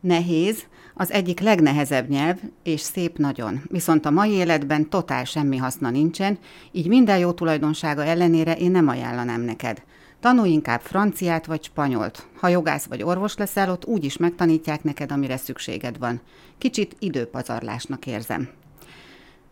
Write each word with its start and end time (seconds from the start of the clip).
Nehéz, 0.00 0.64
az 0.94 1.12
egyik 1.12 1.40
legnehezebb 1.40 2.08
nyelv, 2.08 2.36
és 2.62 2.80
szép 2.80 3.18
nagyon. 3.18 3.62
Viszont 3.68 4.06
a 4.06 4.10
mai 4.10 4.30
életben 4.30 4.88
totál 4.88 5.24
semmi 5.24 5.56
haszna 5.56 5.90
nincsen, 5.90 6.38
így 6.72 6.88
minden 6.88 7.18
jó 7.18 7.32
tulajdonsága 7.32 8.04
ellenére 8.04 8.56
én 8.56 8.70
nem 8.70 8.88
ajánlanám 8.88 9.40
neked. 9.40 9.82
Tanulj 10.24 10.50
inkább 10.50 10.80
franciát 10.80 11.46
vagy 11.46 11.62
spanyolt. 11.62 12.26
Ha 12.40 12.48
jogász 12.48 12.84
vagy 12.84 13.02
orvos 13.02 13.36
leszel, 13.36 13.70
ott 13.70 13.84
úgy 13.84 14.04
is 14.04 14.16
megtanítják 14.16 14.82
neked, 14.82 15.12
amire 15.12 15.36
szükséged 15.36 15.98
van. 15.98 16.20
Kicsit 16.58 16.96
időpazarlásnak 16.98 18.06
érzem. 18.06 18.48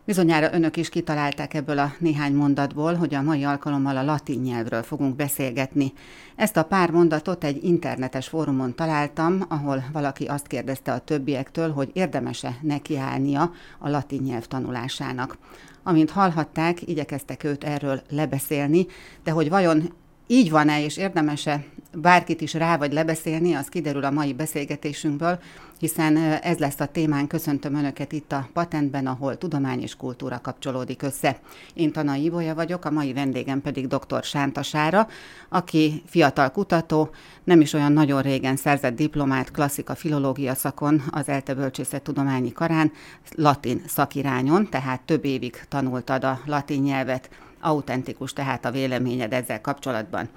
Bizonyára 0.05 0.53
önök 0.53 0.77
is 0.77 0.89
kitalálták 0.89 1.53
ebből 1.53 1.79
a 1.79 1.93
néhány 1.99 2.33
mondatból, 2.33 2.93
hogy 2.93 3.13
a 3.13 3.21
mai 3.21 3.43
alkalommal 3.43 3.97
a 3.97 4.03
latin 4.03 4.39
nyelvről 4.39 4.83
fogunk 4.83 5.15
beszélgetni. 5.15 5.93
Ezt 6.35 6.57
a 6.57 6.63
pár 6.63 6.91
mondatot 6.91 7.43
egy 7.43 7.63
internetes 7.63 8.27
fórumon 8.27 8.75
találtam, 8.75 9.45
ahol 9.47 9.83
valaki 9.91 10.25
azt 10.25 10.47
kérdezte 10.47 10.91
a 10.91 10.99
többiektől, 10.99 11.71
hogy 11.71 11.89
érdemese 11.93 12.57
nekiállnia 12.61 13.51
a 13.79 13.89
latin 13.89 14.21
nyelv 14.21 14.45
tanulásának. 14.45 15.37
Amint 15.83 16.09
hallhatták, 16.09 16.87
igyekeztek 16.87 17.43
őt 17.43 17.63
erről 17.63 18.01
lebeszélni, 18.09 18.85
de 19.23 19.31
hogy 19.31 19.49
vajon 19.49 19.93
így 20.33 20.51
van-e 20.51 20.83
és 20.83 20.97
érdemese 20.97 21.63
bárkit 21.95 22.41
is 22.41 22.53
rá 22.53 22.77
vagy 22.77 22.93
lebeszélni, 22.93 23.53
az 23.53 23.67
kiderül 23.67 24.03
a 24.03 24.11
mai 24.11 24.33
beszélgetésünkből, 24.33 25.39
hiszen 25.79 26.17
ez 26.17 26.57
lesz 26.57 26.79
a 26.79 26.85
témán. 26.85 27.27
Köszöntöm 27.27 27.75
Önöket 27.75 28.11
itt 28.11 28.31
a 28.31 28.49
Patentben, 28.53 29.07
ahol 29.07 29.37
tudomány 29.37 29.81
és 29.81 29.95
kultúra 29.95 30.39
kapcsolódik 30.41 31.01
össze. 31.01 31.39
Én 31.73 31.91
Tana 31.91 32.15
Ibolya 32.15 32.55
vagyok, 32.55 32.85
a 32.85 32.91
mai 32.91 33.13
vendégem 33.13 33.61
pedig 33.61 33.87
dr. 33.87 34.23
Sánta 34.23 34.63
Sára, 34.63 35.07
aki 35.49 36.01
fiatal 36.05 36.51
kutató, 36.51 37.09
nem 37.43 37.61
is 37.61 37.73
olyan 37.73 37.91
nagyon 37.91 38.21
régen 38.21 38.55
szerzett 38.55 38.95
diplomát 38.95 39.51
klasszika 39.51 39.95
filológia 39.95 40.55
szakon 40.55 41.01
az 41.11 41.29
ELTE 41.29 41.99
tudományi 42.03 42.51
Karán, 42.51 42.91
latin 43.35 43.81
szakirányon, 43.87 44.69
tehát 44.69 45.01
több 45.01 45.25
évig 45.25 45.65
tanultad 45.69 46.23
a 46.23 46.39
latin 46.45 46.81
nyelvet, 46.81 47.29
autentikus 47.63 48.33
tehát 48.33 48.65
a 48.65 48.71
véleményed 48.71 49.33
ezzel 49.33 49.61
kapcsolatban. 49.61 50.29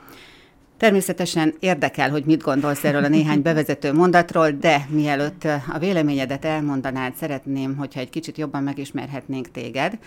Természetesen 0.77 1.55
érdekel, 1.61 2.11
hogy 2.11 2.25
mit 2.25 2.43
gondolsz 2.43 2.85
erről 2.85 3.05
a 3.05 3.09
néhány 3.09 3.43
bevezető 3.43 3.93
mondatról, 3.93 4.51
de 4.51 4.87
mielőtt 4.89 5.45
a 5.45 5.79
véleményedet 5.79 6.45
elmondanád, 6.45 7.15
szeretném, 7.15 7.77
hogyha 7.77 8.01
egy 8.01 8.11
kicsit 8.11 8.39
jobban 8.39 8.63
megismerhetnénk 8.63 9.51
téged. 9.51 9.99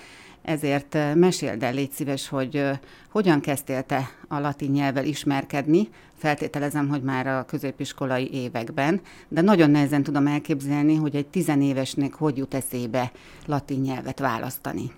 Ezért 0.42 0.98
meséld 1.16 1.64
el, 1.64 1.74
légy 1.74 1.92
szíves, 1.92 2.28
hogy 2.28 2.66
hogyan 3.12 3.40
kezdtél 3.40 3.84
te 3.84 4.10
a 4.28 4.40
latin 4.40 4.72
nyelvvel 4.72 5.06
ismerkedni. 5.06 5.90
Feltételezem, 6.18 6.88
hogy 6.88 7.02
már 7.02 7.28
a 7.28 7.46
középiskolai 7.46 8.34
években, 8.34 9.02
de 9.28 9.42
nagyon 9.42 9.70
nehezen 9.70 10.04
tudom 10.04 10.28
elképzelni, 10.28 10.96
hogy 10.96 11.16
egy 11.16 11.28
tizenévesnek 11.28 12.14
hogy 12.14 12.38
jut 12.38 12.54
eszébe 12.54 13.12
latin 13.46 13.80
nyelvet 13.80 14.20
választani. 14.20 14.92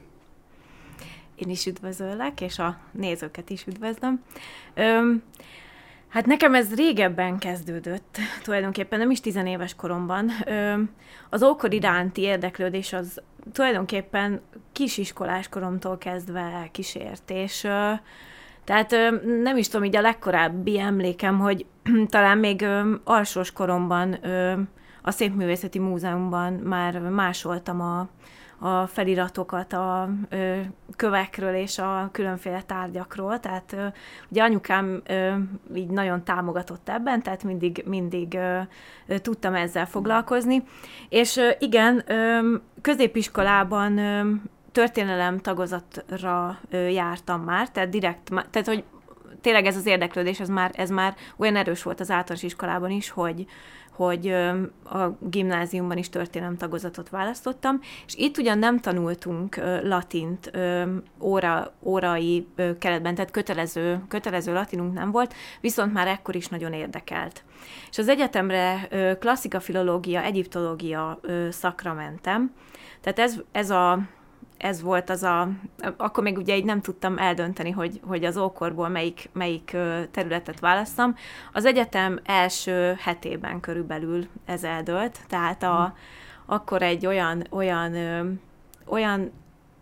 Én 1.42 1.50
is 1.50 1.66
üdvözöllek, 1.66 2.42
és 2.42 2.60
a 2.60 2.78
nézőket 2.92 3.50
is 3.50 3.66
üdvözlöm. 3.66 4.24
Öm, 4.74 5.24
Hát 6.12 6.26
nekem 6.26 6.56
ez 6.56 6.76
régebben 6.76 7.38
kezdődött, 7.38 8.18
tulajdonképpen 8.44 9.00
nem 9.00 9.12
is 9.12 9.20
tizenéves 9.20 9.76
koromban. 9.76 10.32
Az 11.30 11.44
ókor 11.44 11.74
iránti 11.74 12.22
érdeklődés 12.22 12.94
az 12.94 13.22
tulajdonképpen 13.52 14.42
kisiskolás 14.72 15.50
koromtól 15.50 15.98
kezdve 15.98 16.70
kísért, 16.72 17.30
és 17.30 17.60
tehát 18.64 18.96
nem 19.44 19.58
is 19.58 19.68
tudom, 19.68 19.86
így 19.86 19.96
a 19.96 20.02
legkorábbi 20.02 20.80
emlékem, 20.80 21.40
hogy 21.40 21.66
talán 22.10 22.38
még 22.38 22.66
alsós 23.04 23.52
koromban 23.52 24.20
a 25.02 25.12
Szépművészeti 25.12 25.80
Múzeumban 25.80 26.54
már 26.54 27.00
másoltam 27.00 27.82
a, 27.82 28.08
a 28.64 28.88
feliratokat 28.88 29.74
a 29.74 30.10
ö, 30.30 30.60
kövekről 30.96 31.56
és 31.56 31.78
a 31.78 32.10
különféle 32.12 32.62
tárgyakról, 32.62 33.40
tehát 33.40 33.74
ö, 33.74 33.86
ugye 34.30 34.44
anyukám 34.44 35.02
ö, 35.06 35.34
így 35.76 35.90
nagyon 35.90 36.24
támogatott 36.24 36.90
ebben, 36.90 37.22
tehát 37.22 37.44
mindig, 37.44 37.84
mindig 37.86 38.34
ö, 38.34 38.60
ö, 39.08 39.20
tudtam 39.20 39.54
ezzel 39.54 39.86
foglalkozni, 39.86 40.64
és 41.10 41.38
ö, 41.38 41.50
igen, 41.60 42.04
ö, 42.08 42.40
középiskolában 42.82 43.98
ö, 43.98 44.32
történelem 44.72 45.38
tagozatra 45.40 46.58
ö, 46.70 46.88
jártam 46.88 47.42
már, 47.42 47.70
tehát 47.70 47.90
direkt, 47.90 48.30
tehát 48.50 48.68
hogy 48.68 48.84
tényleg 49.42 49.66
ez 49.66 49.76
az 49.76 49.86
érdeklődés, 49.86 50.40
ez 50.40 50.50
már, 50.50 50.72
ez 50.74 50.90
már 50.90 51.16
olyan 51.38 51.56
erős 51.56 51.84
volt 51.84 52.00
az 52.00 52.12
általános 52.12 52.44
iskolában 52.44 52.90
is, 52.90 53.10
hogy, 53.10 53.46
hogy 53.92 54.28
a 54.84 55.08
gimnáziumban 55.20 55.98
is 55.98 56.10
történelem 56.10 56.58
tagozatot 56.58 57.10
választottam, 57.10 57.80
és 58.06 58.16
itt 58.16 58.38
ugyan 58.38 58.58
nem 58.58 58.80
tanultunk 58.80 59.62
latint 59.84 60.52
óra, 61.20 61.74
órai 61.80 62.48
keretben, 62.80 63.16
tehát 63.16 63.32
kötelező, 63.32 64.04
kötelező 64.08 64.54
latinunk 64.54 64.94
nem 64.94 65.12
volt, 65.12 65.34
viszont 65.62 65.94
már 65.94 66.08
ekkor 66.08 66.36
is 66.36 66.48
nagyon 66.48 66.74
érdekelt. 66.74 67.44
És 67.90 67.98
az 67.98 68.08
egyetemre 68.08 68.88
klasszika 69.20 69.60
filológia, 69.60 70.22
egyiptológia 70.22 71.20
szakra 71.50 71.94
mentem, 71.94 72.54
tehát 73.02 73.20
ez, 73.20 73.36
ez 73.52 73.70
a 73.70 74.00
ez 74.62 74.82
volt 74.82 75.10
az 75.10 75.24
a, 75.24 75.50
akkor 75.98 76.24
még 76.24 76.38
ugye 76.38 76.56
így 76.56 76.66
nem 76.66 76.82
tudtam 76.82 77.18
eldönteni, 77.18 77.72
hogy, 77.72 78.00
hogy 78.08 78.24
az 78.24 78.38
ókorból 78.38 78.90
melyik, 78.90 79.30
melyik 79.34 79.78
területet 80.12 80.60
választam. 80.60 81.16
Az 81.54 81.66
egyetem 81.66 82.20
első 82.24 82.96
hetében 83.00 83.60
körülbelül 83.60 84.28
ez 84.46 84.64
eldőlt, 84.64 85.20
tehát 85.28 85.64
a, 85.64 85.96
akkor 86.46 86.82
egy 86.82 87.06
olyan, 87.06 87.44
olyan, 87.50 87.96
olyan 88.86 89.32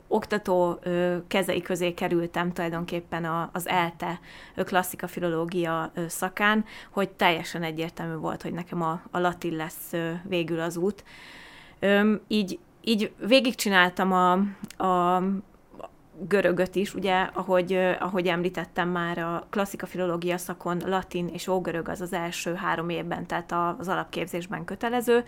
oktató 0.07 0.79
kezei 1.27 1.61
közé 1.61 1.93
kerültem 1.93 2.53
tulajdonképpen 2.53 3.25
a, 3.25 3.49
az 3.53 3.67
ELTE 3.67 4.19
klasszika 4.55 5.07
filológia 5.07 5.91
szakán, 6.07 6.65
hogy 6.89 7.09
teljesen 7.09 7.63
egyértelmű 7.63 8.15
volt, 8.15 8.41
hogy 8.41 8.53
nekem 8.53 8.81
a, 8.81 9.01
a 9.11 9.19
latin 9.19 9.55
lesz 9.55 9.93
végül 10.23 10.59
az 10.59 10.77
út. 10.77 11.03
Így 12.27 12.59
így 12.81 13.11
végigcsináltam 13.27 14.11
a, 14.11 14.31
a 14.85 15.23
görögöt 16.27 16.75
is, 16.75 16.93
ugye, 16.93 17.29
ahogy, 17.33 17.73
ahogy 17.99 18.27
említettem 18.27 18.89
már, 18.89 19.17
a 19.17 19.47
klasszika 19.49 19.85
filológia 19.85 20.37
szakon 20.37 20.81
latin 20.85 21.27
és 21.27 21.47
ógörög 21.47 21.89
az 21.89 22.01
az 22.01 22.13
első 22.13 22.53
három 22.53 22.89
évben, 22.89 23.25
tehát 23.27 23.51
az 23.79 23.87
alapképzésben 23.87 24.65
kötelező, 24.65 25.23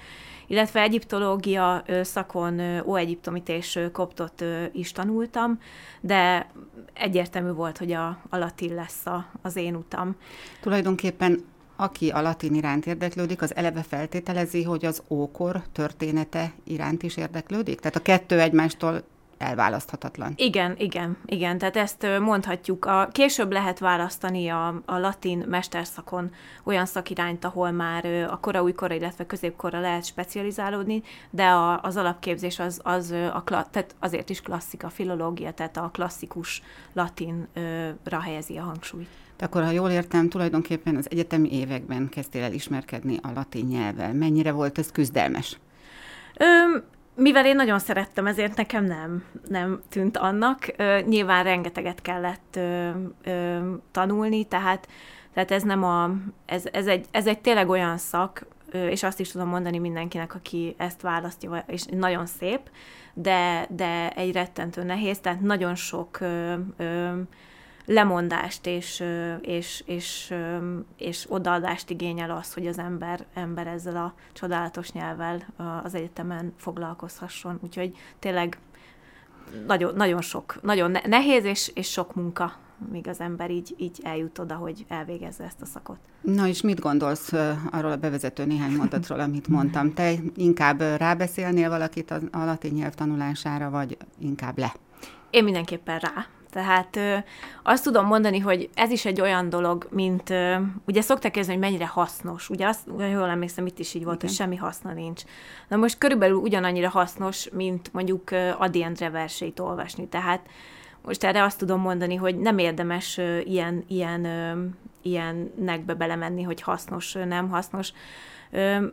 illetve 0.48 0.82
egyiptológia 0.82 1.84
szakon 2.02 2.62
óegyiptomit 2.86 3.50
és 3.50 3.80
koptot 3.92 4.44
is 4.72 4.92
tanultam, 4.92 5.60
de 6.02 6.52
egyértelmű 6.94 7.52
volt, 7.52 7.78
hogy 7.78 7.92
a, 7.92 8.08
a 8.30 8.38
latin 8.38 8.76
lesz 8.76 9.06
a, 9.06 9.26
az 9.42 9.56
én 9.56 9.76
utam. 9.76 10.16
Tulajdonképpen 10.62 11.44
aki 11.82 12.10
a 12.10 12.22
latin 12.22 12.54
iránt 12.54 12.86
érdeklődik, 12.86 13.42
az 13.42 13.56
eleve 13.56 13.84
feltételezi, 13.84 14.64
hogy 14.64 14.86
az 14.86 15.04
ókor 15.10 15.62
története 15.72 16.52
iránt 16.64 17.04
is 17.04 17.18
érdeklődik? 17.18 17.80
Tehát 17.80 17.96
a 17.96 18.02
kettő 18.02 18.40
egymástól 18.40 19.04
elválaszthatatlan. 19.38 20.34
Igen, 20.36 20.76
igen, 20.78 21.18
igen. 21.26 21.58
Tehát 21.58 21.78
ezt 21.78 22.08
mondhatjuk. 22.20 22.86
A, 22.86 23.08
később 23.12 23.52
lehet 23.52 23.80
választani 23.80 24.48
a, 24.48 24.82
a 24.86 24.98
latin 24.98 25.46
mesterszakon 25.48 26.32
olyan 26.64 26.86
szakirányt, 26.86 27.46
ahol 27.46 27.72
már 27.72 28.06
a 28.06 28.40
kora, 28.40 28.64
újkora, 28.64 28.94
illetve 28.94 29.26
középkorra 29.26 29.80
lehet 29.80 30.06
specializálódni, 30.06 31.04
de 31.30 31.46
a, 31.46 31.82
az 31.82 31.98
alapképzés 31.98 32.60
az, 32.60 32.80
az 32.84 33.12
a, 33.12 33.44
tehát 33.46 33.96
azért 34.00 34.30
is 34.30 34.42
klasszika, 34.42 34.90
filológia, 34.90 35.52
tehát 35.52 35.78
a 35.78 35.90
klasszikus 35.94 36.62
latinra 36.94 38.20
helyezi 38.22 38.58
a 38.58 38.64
hangsúlyt. 38.64 39.08
De 39.42 39.48
akkor, 39.48 39.64
ha 39.64 39.72
jól 39.72 39.90
értem, 39.90 40.30
tulajdonképpen 40.30 40.96
az 40.96 41.08
egyetemi 41.12 41.54
években 41.54 42.10
kezdtél 42.10 42.44
el 42.44 42.54
ismerkedni 42.54 43.18
a 43.22 43.32
latin 43.36 43.66
nyelvvel. 43.66 44.14
Mennyire 44.14 44.52
volt 44.52 44.78
ez 44.78 44.92
küzdelmes? 44.92 45.58
Ö, 46.38 46.46
mivel 47.16 47.46
én 47.46 47.56
nagyon 47.56 47.80
szerettem, 47.80 48.28
ezért 48.28 48.58
nekem 48.58 48.86
nem, 48.86 49.24
nem 49.48 49.82
tűnt 49.90 50.18
annak. 50.18 50.74
Ö, 50.78 51.00
nyilván 51.08 51.44
rengeteget 51.44 52.02
kellett 52.02 52.56
ö, 52.56 52.90
ö, 53.24 53.58
tanulni, 53.92 54.44
tehát, 54.44 54.88
tehát 55.34 55.52
ez 55.52 55.64
nem 55.64 55.84
a, 55.84 56.12
ez, 56.46 56.64
ez, 56.72 56.88
egy, 56.88 57.06
ez 57.12 57.28
egy 57.28 57.40
tényleg 57.40 57.70
olyan 57.70 57.98
szak, 57.98 58.46
és 58.72 59.04
azt 59.04 59.20
is 59.20 59.32
tudom 59.32 59.48
mondani 59.48 59.78
mindenkinek, 59.78 60.36
aki 60.36 60.76
ezt 60.78 61.02
választja, 61.02 61.64
és 61.68 61.84
nagyon 61.86 62.26
szép, 62.26 62.60
de, 63.14 63.68
de 63.70 64.10
egy 64.10 64.32
rettentő 64.32 64.84
nehéz, 64.84 65.20
tehát 65.20 65.42
nagyon 65.42 65.76
sok 65.76 66.20
ö, 66.20 66.54
ö, 66.78 67.12
lemondást 67.86 68.66
és, 68.66 69.04
és, 69.42 69.84
és, 69.86 70.34
és 70.98 71.26
odaadást 71.30 71.90
igényel 71.90 72.32
az, 72.32 72.54
hogy 72.54 72.68
az 72.68 72.78
ember, 72.78 73.26
ember 73.34 73.68
ezzel 73.68 73.96
a 73.96 74.14
csodálatos 74.34 74.92
nyelvvel 74.92 75.46
az 75.84 75.96
egyetemen 75.96 76.54
foglalkozhasson. 76.58 77.60
Úgyhogy 77.62 77.96
tényleg 78.20 78.58
nagyon, 79.68 79.96
nagyon 79.96 80.22
sok, 80.22 80.60
nagyon 80.62 80.98
nehéz 81.08 81.44
és, 81.44 81.72
és 81.74 81.92
sok 81.92 82.16
munka, 82.16 82.54
míg 82.92 83.08
az 83.08 83.20
ember 83.20 83.52
így, 83.52 83.76
így 83.78 84.00
eljut 84.04 84.40
oda, 84.40 84.56
hogy 84.56 84.86
elvégezze 84.88 85.44
ezt 85.44 85.62
a 85.62 85.66
szakot. 85.66 85.98
Na 86.22 86.48
és 86.48 86.62
mit 86.62 86.80
gondolsz 86.80 87.34
arról 87.72 87.92
a 87.92 87.98
bevezető 87.98 88.46
néhány 88.46 88.76
mondatról, 88.76 89.20
amit 89.20 89.48
mondtam? 89.48 89.94
Te 89.94 90.14
inkább 90.36 90.82
rábeszélnél 90.82 91.70
valakit 91.70 92.12
a, 92.12 92.20
latin 92.32 92.74
nyelv 92.74 92.94
tanulására, 92.94 93.70
vagy 93.70 93.98
inkább 94.20 94.58
le? 94.58 94.76
Én 95.30 95.44
mindenképpen 95.44 96.00
rá. 96.00 96.26
Tehát 96.52 96.96
ö, 96.96 97.18
azt 97.64 97.84
tudom 97.84 98.06
mondani, 98.06 98.40
hogy 98.40 98.70
ez 98.74 98.92
is 98.92 99.06
egy 99.06 99.22
olyan 99.22 99.50
dolog, 99.50 99.88
mint, 99.92 100.30
ö, 100.30 100.56
ugye 100.86 101.02
szokták 101.02 101.32
kérdezni, 101.32 101.54
hogy 101.54 101.70
mennyire 101.70 101.88
hasznos. 101.88 102.50
Ugye 102.50 102.68
azt, 102.68 102.88
jól 102.98 103.30
emlékszem, 103.30 103.66
itt 103.66 103.80
is 103.80 103.94
így 103.94 104.04
volt, 104.04 104.16
Igen. 104.16 104.28
hogy 104.28 104.38
semmi 104.38 104.56
haszna 104.56 104.94
nincs. 104.94 105.22
Na 105.68 105.76
most 105.76 105.98
körülbelül 105.98 106.36
ugyanannyira 106.36 106.90
hasznos, 106.90 107.50
mint 107.50 107.94
mondjuk 107.94 108.32
Adi 108.58 108.84
Endre 108.84 109.10
verseit 109.10 109.60
olvasni. 109.60 110.08
Tehát 110.08 110.42
most 111.02 111.24
erre 111.24 111.44
azt 111.44 111.58
tudom 111.58 111.80
mondani, 111.80 112.16
hogy 112.16 112.38
nem 112.38 112.58
érdemes 112.58 113.18
ö, 113.18 113.40
ilyen, 113.40 113.84
ilyen, 113.88 114.26
ö, 114.26 114.66
ilyenekbe 115.02 115.94
belemenni, 115.94 116.44
hogy 116.44 116.62
hasznos, 116.62 117.14
nem 117.14 117.50
hasznos. 117.50 117.92
Ö, 118.52 118.86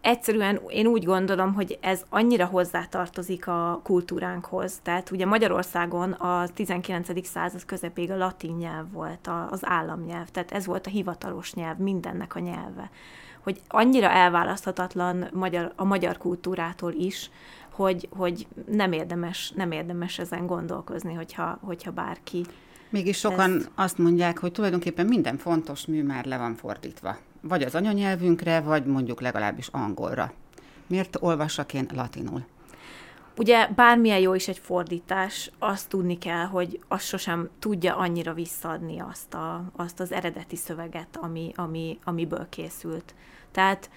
egyszerűen 0.00 0.60
én 0.68 0.86
úgy 0.86 1.04
gondolom, 1.04 1.54
hogy 1.54 1.78
ez 1.80 2.02
annyira 2.08 2.46
hozzátartozik 2.46 3.46
a 3.46 3.80
kultúránkhoz. 3.82 4.78
Tehát 4.82 5.10
ugye 5.10 5.26
Magyarországon 5.26 6.12
a 6.12 6.48
19. 6.48 7.26
század 7.26 7.64
közepéig 7.64 8.10
a 8.10 8.16
latin 8.16 8.54
nyelv 8.54 8.92
volt 8.92 9.30
az 9.50 9.60
államnyelv, 9.62 10.28
tehát 10.28 10.52
ez 10.52 10.66
volt 10.66 10.86
a 10.86 10.90
hivatalos 10.90 11.54
nyelv, 11.54 11.76
mindennek 11.76 12.34
a 12.34 12.38
nyelve. 12.38 12.90
Hogy 13.40 13.60
annyira 13.68 14.10
elválaszthatatlan 14.10 15.28
magyar, 15.32 15.72
a 15.76 15.84
magyar 15.84 16.16
kultúrától 16.16 16.92
is, 16.92 17.30
hogy, 17.70 18.08
hogy 18.16 18.46
nem, 18.70 18.92
érdemes, 18.92 19.52
nem 19.56 19.70
érdemes 19.70 20.18
ezen 20.18 20.46
gondolkozni, 20.46 21.14
hogyha, 21.14 21.58
hogyha 21.62 21.90
bárki 21.90 22.44
Mégis 22.90 23.18
sokan 23.18 23.56
ezt... 23.56 23.70
azt 23.74 23.98
mondják, 23.98 24.38
hogy 24.38 24.52
tulajdonképpen 24.52 25.06
minden 25.06 25.36
fontos 25.36 25.86
mű 25.86 26.02
már 26.02 26.24
le 26.24 26.38
van 26.38 26.54
fordítva 26.54 27.16
vagy 27.40 27.62
az 27.62 27.74
anyanyelvünkre, 27.74 28.60
vagy 28.60 28.84
mondjuk 28.84 29.20
legalábbis 29.20 29.68
angolra. 29.68 30.32
Miért 30.86 31.16
olvassak 31.20 31.74
én 31.74 31.88
latinul? 31.94 32.44
Ugye 33.36 33.68
bármilyen 33.68 34.18
jó 34.18 34.34
is 34.34 34.48
egy 34.48 34.58
fordítás, 34.58 35.50
azt 35.58 35.88
tudni 35.88 36.18
kell, 36.18 36.44
hogy 36.44 36.80
az 36.88 37.02
sosem 37.02 37.48
tudja 37.58 37.96
annyira 37.96 38.34
visszaadni 38.34 38.98
azt, 38.98 39.34
a, 39.34 39.64
azt 39.76 40.00
az 40.00 40.12
eredeti 40.12 40.56
szöveget, 40.56 41.16
ami, 41.16 41.52
ami, 41.54 41.98
amiből 42.04 42.46
készült. 42.48 43.14
Tehát 43.50 43.90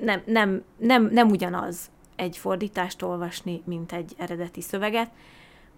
nem, 0.00 0.22
nem, 0.26 0.62
nem, 0.76 1.08
nem 1.12 1.28
ugyanaz 1.28 1.90
egy 2.16 2.36
fordítást 2.36 3.02
olvasni, 3.02 3.62
mint 3.64 3.92
egy 3.92 4.14
eredeti 4.16 4.60
szöveget. 4.60 5.10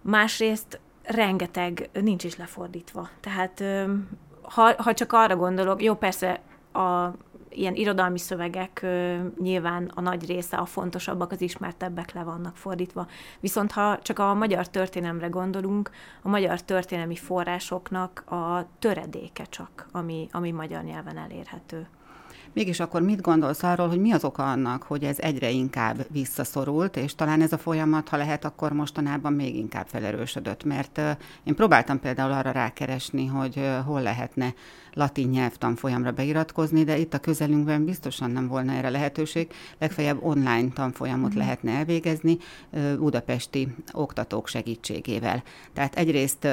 Másrészt 0.01 0.79
rengeteg 1.03 1.89
nincs 1.93 2.23
is 2.23 2.35
lefordítva. 2.35 3.09
Tehát 3.19 3.63
ha, 4.49 4.73
ha 4.77 4.93
csak 4.93 5.13
arra 5.13 5.35
gondolok, 5.35 5.83
jó, 5.83 5.95
persze 5.95 6.41
a 6.73 7.11
ilyen 7.49 7.75
irodalmi 7.75 8.17
szövegek 8.19 8.85
nyilván 9.37 9.91
a 9.95 10.01
nagy 10.01 10.25
része, 10.25 10.57
a 10.57 10.65
fontosabbak, 10.65 11.31
az 11.31 11.41
ismertebbek 11.41 12.13
le 12.13 12.23
vannak 12.23 12.57
fordítva. 12.57 13.07
Viszont 13.39 13.71
ha 13.71 13.99
csak 14.01 14.19
a 14.19 14.33
magyar 14.33 14.67
történelemre 14.67 15.27
gondolunk, 15.27 15.89
a 16.21 16.29
magyar 16.29 16.61
történelmi 16.61 17.15
forrásoknak 17.15 18.23
a 18.31 18.65
töredéke 18.79 19.43
csak, 19.43 19.87
ami, 19.91 20.27
ami 20.31 20.51
magyar 20.51 20.83
nyelven 20.83 21.17
elérhető. 21.17 21.87
Mégis 22.53 22.79
akkor 22.79 23.01
mit 23.01 23.21
gondolsz 23.21 23.63
arról, 23.63 23.87
hogy 23.87 23.99
mi 23.99 24.11
az 24.11 24.23
oka 24.23 24.51
annak, 24.51 24.83
hogy 24.83 25.03
ez 25.03 25.19
egyre 25.19 25.49
inkább 25.49 26.05
visszaszorult, 26.11 26.97
és 26.97 27.15
talán 27.15 27.41
ez 27.41 27.53
a 27.53 27.57
folyamat, 27.57 28.09
ha 28.09 28.17
lehet, 28.17 28.45
akkor 28.45 28.71
mostanában 28.71 29.33
még 29.33 29.55
inkább 29.55 29.87
felerősödött? 29.87 30.63
Mert 30.63 31.01
én 31.43 31.55
próbáltam 31.55 31.99
például 31.99 32.31
arra 32.31 32.51
rákeresni, 32.51 33.25
hogy 33.25 33.61
hol 33.85 34.01
lehetne 34.01 34.53
latin 34.93 35.29
nyelvtan 35.29 35.75
folyamra 35.75 36.11
beiratkozni, 36.11 36.83
de 36.83 36.97
itt 36.97 37.13
a 37.13 37.19
közelünkben 37.19 37.85
biztosan 37.85 38.31
nem 38.31 38.47
volna 38.47 38.71
erre 38.71 38.89
lehetőség. 38.89 39.51
Legfeljebb 39.79 40.23
online 40.23 40.69
tanfolyamot 40.73 41.35
mm. 41.35 41.37
lehetne 41.37 41.71
elvégezni 41.71 42.37
budapesti 42.97 43.75
oktatók 43.91 44.47
segítségével. 44.47 45.43
Tehát 45.73 45.95
egyrészt 45.95 46.47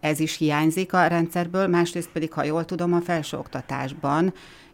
ez 0.00 0.20
is 0.20 0.36
hiányzik 0.36 0.92
a 0.92 1.06
rendszerből, 1.06 1.66
másrészt 1.66 2.10
pedig, 2.12 2.32
ha 2.32 2.44
jól 2.44 2.64
tudom, 2.64 2.92
a 2.92 3.00
felsőoktatásban 3.00 4.32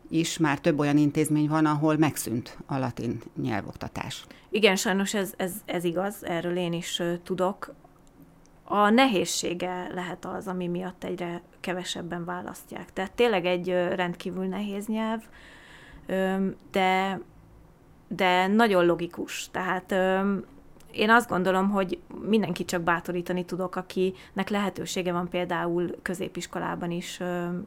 is 0.09 0.39
már 0.39 0.59
több 0.61 0.79
olyan 0.79 0.97
intézmény 0.97 1.49
van, 1.49 1.67
ahol 1.67 1.97
megszűnt 1.97 2.59
a 2.67 2.79
latin 2.79 3.23
nyelvoktatás. 3.43 4.27
Igen, 4.51 4.77
sajnos 4.77 5.15
ez, 5.15 5.33
ez, 5.37 5.53
ez 5.65 5.85
igaz, 5.85 6.25
erről 6.25 6.57
én 6.57 6.73
is 6.73 7.03
tudok. 7.23 7.75
A 8.65 8.91
nehézsége 8.91 9.91
lehet 9.95 10.25
az, 10.25 10.47
ami 10.47 10.67
miatt 10.67 11.05
egyre 11.05 11.43
kevesebben 11.61 12.25
választják. 12.25 12.93
Tehát 12.93 13.13
tényleg 13.13 13.45
egy 13.45 13.69
rendkívül 13.71 14.45
nehéz 14.45 14.87
nyelv, 14.87 15.21
de, 16.71 17.21
de 18.09 18.47
nagyon 18.47 18.87
logikus. 18.87 19.49
Tehát 19.51 19.95
én 20.99 21.11
azt 21.11 21.29
gondolom, 21.29 21.71
hogy 21.71 21.99
mindenki 22.21 22.65
csak 22.65 22.83
bátorítani 22.83 23.45
tudok, 23.45 23.77
akinek 23.77 24.49
lehetősége 24.49 25.13
van 25.13 25.29
például 25.29 25.95
középiskolában 26.03 26.91
is 26.91 27.21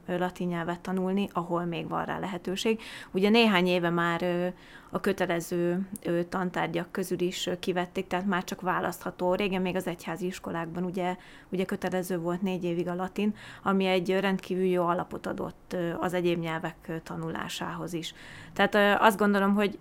latin 0.06 0.48
nyelvet 0.48 0.80
tanulni, 0.80 1.30
ahol 1.34 1.66
még 1.66 1.88
van 1.88 2.06
rá 2.06 2.20
lehetőség. 2.20 2.82
Ugye 3.12 3.30
néhány 3.30 3.68
éve 3.68 3.90
már 3.90 4.54
a 4.90 5.00
kötelező 5.00 5.88
tantárgyak 6.30 6.92
közül 6.92 7.20
is 7.20 7.50
kivették, 7.60 8.08
tehát 8.08 8.26
már 8.26 8.44
csak 8.44 8.62
választható. 8.62 9.34
Régen 9.34 9.62
még 9.62 9.76
az 9.76 9.88
egyházi 9.88 10.26
iskolákban 10.26 10.84
ugye, 10.84 11.16
ugye 11.50 11.66
kötelező 11.66 12.18
volt 12.18 12.42
négy 12.42 12.64
évig 12.64 12.88
a 12.88 12.96
latin, 12.96 13.36
ami 13.64 13.86
egy 13.86 14.20
rendkívül 14.20 14.66
jó 14.66 14.86
alapot 14.86 15.28
adott 15.28 15.76
az 16.00 16.14
egyéb 16.14 16.40
nyelvek 16.40 17.02
tanulásához 17.04 17.94
is. 17.94 18.14
Tehát 18.54 19.02
azt 19.02 19.18
gondolom, 19.18 19.54
hogy 19.54 19.80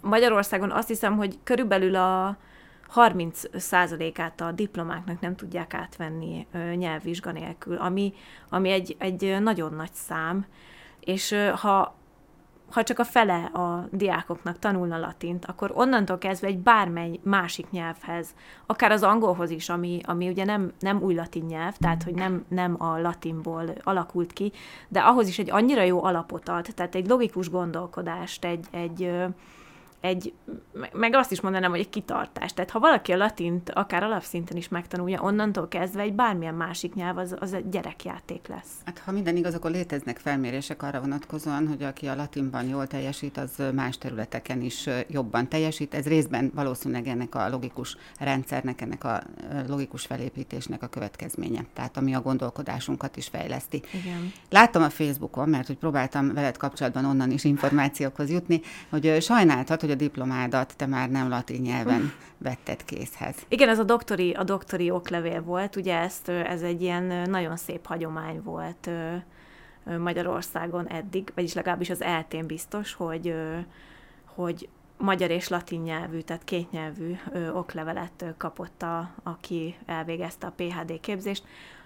Magyarországon 0.00 0.70
azt 0.70 0.88
hiszem, 0.88 1.16
hogy 1.16 1.38
körülbelül 1.44 1.94
a 1.94 2.36
30%-át 2.94 4.40
a 4.40 4.52
diplomáknak 4.52 5.20
nem 5.20 5.36
tudják 5.36 5.74
átvenni 5.74 6.46
nyelvvizsga 6.74 7.32
nélkül, 7.32 7.76
ami, 7.76 8.12
ami 8.48 8.70
egy, 8.70 8.96
egy 8.98 9.36
nagyon 9.40 9.74
nagy 9.74 9.92
szám, 9.92 10.46
és 11.00 11.34
ha 11.54 12.00
ha 12.72 12.82
csak 12.82 12.98
a 12.98 13.04
fele 13.04 13.44
a 13.44 13.88
diákoknak 13.90 14.58
tanulna 14.58 14.98
latint, 14.98 15.44
akkor 15.44 15.72
onnantól 15.74 16.18
kezdve 16.18 16.46
egy 16.46 16.58
bármely 16.58 17.20
másik 17.22 17.70
nyelvhez, 17.70 18.34
akár 18.66 18.90
az 18.90 19.02
angolhoz 19.02 19.50
is, 19.50 19.68
ami, 19.68 20.00
ami 20.04 20.28
ugye 20.28 20.44
nem, 20.44 20.72
nem 20.78 21.02
új 21.02 21.14
latin 21.14 21.44
nyelv, 21.44 21.76
tehát 21.76 22.02
hogy 22.02 22.14
nem, 22.14 22.44
nem 22.48 22.76
a 22.78 23.00
latinból 23.00 23.64
alakult 23.82 24.32
ki, 24.32 24.52
de 24.88 25.00
ahhoz 25.00 25.28
is 25.28 25.38
egy 25.38 25.50
annyira 25.50 25.82
jó 25.82 26.04
alapot 26.04 26.48
ad, 26.48 26.68
tehát 26.74 26.94
egy 26.94 27.08
logikus 27.08 27.50
gondolkodást, 27.50 28.44
egy, 28.44 28.66
egy, 28.70 29.10
egy, 30.02 30.32
meg 30.92 31.14
azt 31.14 31.32
is 31.32 31.40
mondanám, 31.40 31.70
hogy 31.70 31.80
egy 31.80 31.88
kitartás. 31.88 32.52
Tehát 32.52 32.70
ha 32.70 32.78
valaki 32.78 33.12
a 33.12 33.16
latint 33.16 33.70
akár 33.70 34.02
alapszinten 34.02 34.56
is 34.56 34.68
megtanulja, 34.68 35.22
onnantól 35.22 35.68
kezdve 35.68 36.00
egy 36.00 36.12
bármilyen 36.12 36.54
másik 36.54 36.94
nyelv, 36.94 37.18
az, 37.18 37.36
az 37.38 37.52
egy 37.52 37.68
gyerekjáték 37.68 38.48
lesz. 38.48 38.70
Hát 38.84 38.98
ha 38.98 39.12
minden 39.12 39.36
igaz, 39.36 39.54
akkor 39.54 39.70
léteznek 39.70 40.18
felmérések 40.18 40.82
arra 40.82 41.00
vonatkozóan, 41.00 41.68
hogy 41.68 41.82
aki 41.82 42.06
a 42.06 42.14
latinban 42.14 42.64
jól 42.64 42.86
teljesít, 42.86 43.36
az 43.38 43.62
más 43.74 43.98
területeken 43.98 44.60
is 44.62 44.88
jobban 45.08 45.48
teljesít. 45.48 45.94
Ez 45.94 46.06
részben 46.06 46.50
valószínűleg 46.54 47.06
ennek 47.06 47.34
a 47.34 47.48
logikus 47.48 47.96
rendszernek, 48.18 48.80
ennek 48.80 49.04
a 49.04 49.22
logikus 49.68 50.06
felépítésnek 50.06 50.82
a 50.82 50.86
következménye. 50.86 51.64
Tehát 51.72 51.96
ami 51.96 52.14
a 52.14 52.20
gondolkodásunkat 52.20 53.16
is 53.16 53.28
fejleszti. 53.28 53.82
Igen. 53.92 54.32
Láttam 54.50 54.82
a 54.82 54.90
Facebookon, 54.90 55.48
mert 55.48 55.66
hogy 55.66 55.76
próbáltam 55.76 56.34
veled 56.34 56.56
kapcsolatban 56.56 57.04
onnan 57.04 57.30
is 57.30 57.44
információkhoz 57.44 58.30
jutni, 58.30 58.60
hogy 58.88 59.16
sajnáltad, 59.20 59.80
hogy 59.80 59.90
a 59.92 59.94
diplomádat 59.94 60.76
te 60.76 60.86
már 60.86 61.10
nem 61.10 61.28
latin 61.28 61.60
nyelven 61.60 62.12
vetted 62.38 62.84
készhez. 62.84 63.36
Igen, 63.48 63.68
ez 63.68 63.78
a 63.78 63.84
doktori, 63.84 64.32
a 64.32 64.44
doktori 64.44 64.90
oklevél 64.90 65.42
volt, 65.42 65.76
ugye 65.76 65.98
ezt, 65.98 66.28
ez 66.28 66.62
egy 66.62 66.82
ilyen 66.82 67.30
nagyon 67.30 67.56
szép 67.56 67.86
hagyomány 67.86 68.42
volt 68.42 68.90
Magyarországon 69.98 70.88
eddig, 70.88 71.32
vagyis 71.34 71.52
legalábbis 71.52 71.90
az 71.90 72.02
eltén 72.02 72.46
biztos, 72.46 72.92
hogy, 72.92 73.34
hogy 74.24 74.68
magyar 74.96 75.30
és 75.30 75.48
latin 75.48 75.80
nyelvű, 75.80 76.20
tehát 76.20 76.44
kétnyelvű 76.44 77.16
oklevelet 77.52 78.24
kapott, 78.36 78.82
a, 78.82 79.10
aki 79.22 79.76
elvégezte 79.86 80.46
a 80.46 80.52
PHD 80.56 81.00
képzést. 81.00 81.44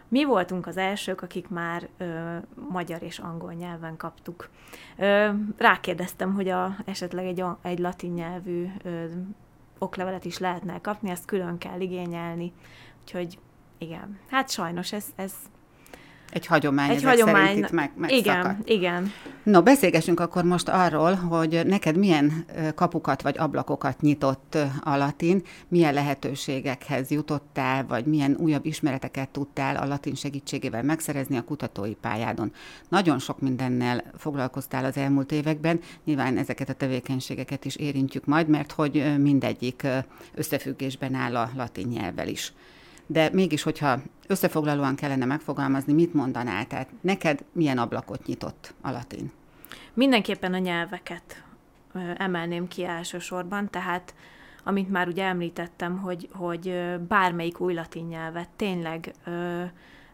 Mi 0.08 0.24
voltunk 0.24 0.66
az 0.66 0.76
elsők, 0.76 1.22
akik 1.22 1.48
már 1.48 1.88
ö, 1.96 2.36
magyar 2.70 3.02
és 3.02 3.18
angol 3.18 3.52
nyelven 3.52 3.96
kaptuk. 3.96 4.48
Ö, 4.96 5.28
rákérdeztem, 5.56 6.34
hogy 6.34 6.48
a, 6.48 6.76
esetleg 6.84 7.26
egy, 7.26 7.44
egy 7.62 7.78
latin 7.78 8.12
nyelvű 8.12 8.66
ö, 8.82 9.04
oklevelet 9.78 10.24
is 10.24 10.38
lehetne 10.38 10.80
kapni, 10.80 11.10
ezt 11.10 11.24
külön 11.24 11.58
kell 11.58 11.80
igényelni, 11.80 12.52
úgyhogy 13.02 13.38
igen. 13.78 14.18
Hát 14.30 14.50
sajnos 14.50 14.92
ez, 14.92 15.06
ez 15.16 15.32
egy 16.30 16.46
hagyomány, 16.46 16.90
egy 16.90 17.02
hagyomány. 17.02 17.56
Itt 17.56 17.70
meg, 17.70 17.90
igen, 18.06 18.58
igen. 18.64 19.12
No, 19.42 19.62
beszélgessünk 19.62 20.20
akkor 20.20 20.44
most 20.44 20.68
arról, 20.68 21.14
hogy 21.14 21.60
neked 21.66 21.96
milyen 21.96 22.44
kapukat 22.74 23.22
vagy 23.22 23.38
ablakokat 23.38 24.00
nyitott 24.00 24.58
a 24.80 24.96
latin, 24.96 25.42
milyen 25.68 25.94
lehetőségekhez 25.94 27.10
jutottál, 27.10 27.86
vagy 27.86 28.04
milyen 28.04 28.36
újabb 28.38 28.66
ismereteket 28.66 29.28
tudtál 29.28 29.76
a 29.76 29.86
latin 29.86 30.14
segítségével 30.14 30.82
megszerezni 30.82 31.36
a 31.36 31.42
kutatói 31.42 31.94
pályádon. 31.94 32.52
Nagyon 32.88 33.18
sok 33.18 33.40
mindennel 33.40 34.04
foglalkoztál 34.16 34.84
az 34.84 34.96
elmúlt 34.96 35.32
években, 35.32 35.80
nyilván 36.04 36.38
ezeket 36.38 36.68
a 36.68 36.74
tevékenységeket 36.74 37.64
is 37.64 37.76
érintjük 37.76 38.24
majd, 38.24 38.48
mert 38.48 38.72
hogy 38.72 39.14
mindegyik 39.18 39.86
összefüggésben 40.34 41.14
áll 41.14 41.36
a 41.36 41.50
latin 41.56 41.86
nyelvvel 41.86 42.28
is 42.28 42.52
de 43.06 43.30
mégis, 43.32 43.62
hogyha 43.62 43.98
összefoglalóan 44.26 44.94
kellene 44.94 45.24
megfogalmazni, 45.24 45.92
mit 45.92 46.14
mondanál? 46.14 46.66
Tehát 46.66 46.88
neked 47.00 47.44
milyen 47.52 47.78
ablakot 47.78 48.26
nyitott 48.26 48.74
a 48.80 48.90
latin? 48.90 49.32
Mindenképpen 49.94 50.54
a 50.54 50.58
nyelveket 50.58 51.42
emelném 52.16 52.68
ki 52.68 52.84
elsősorban, 52.84 53.70
tehát 53.70 54.14
amit 54.64 54.90
már 54.90 55.08
ugye 55.08 55.24
említettem, 55.24 55.98
hogy, 55.98 56.28
hogy 56.32 56.74
bármelyik 57.08 57.60
új 57.60 57.74
latin 57.74 58.04
nyelvet 58.06 58.48
tényleg 58.56 59.14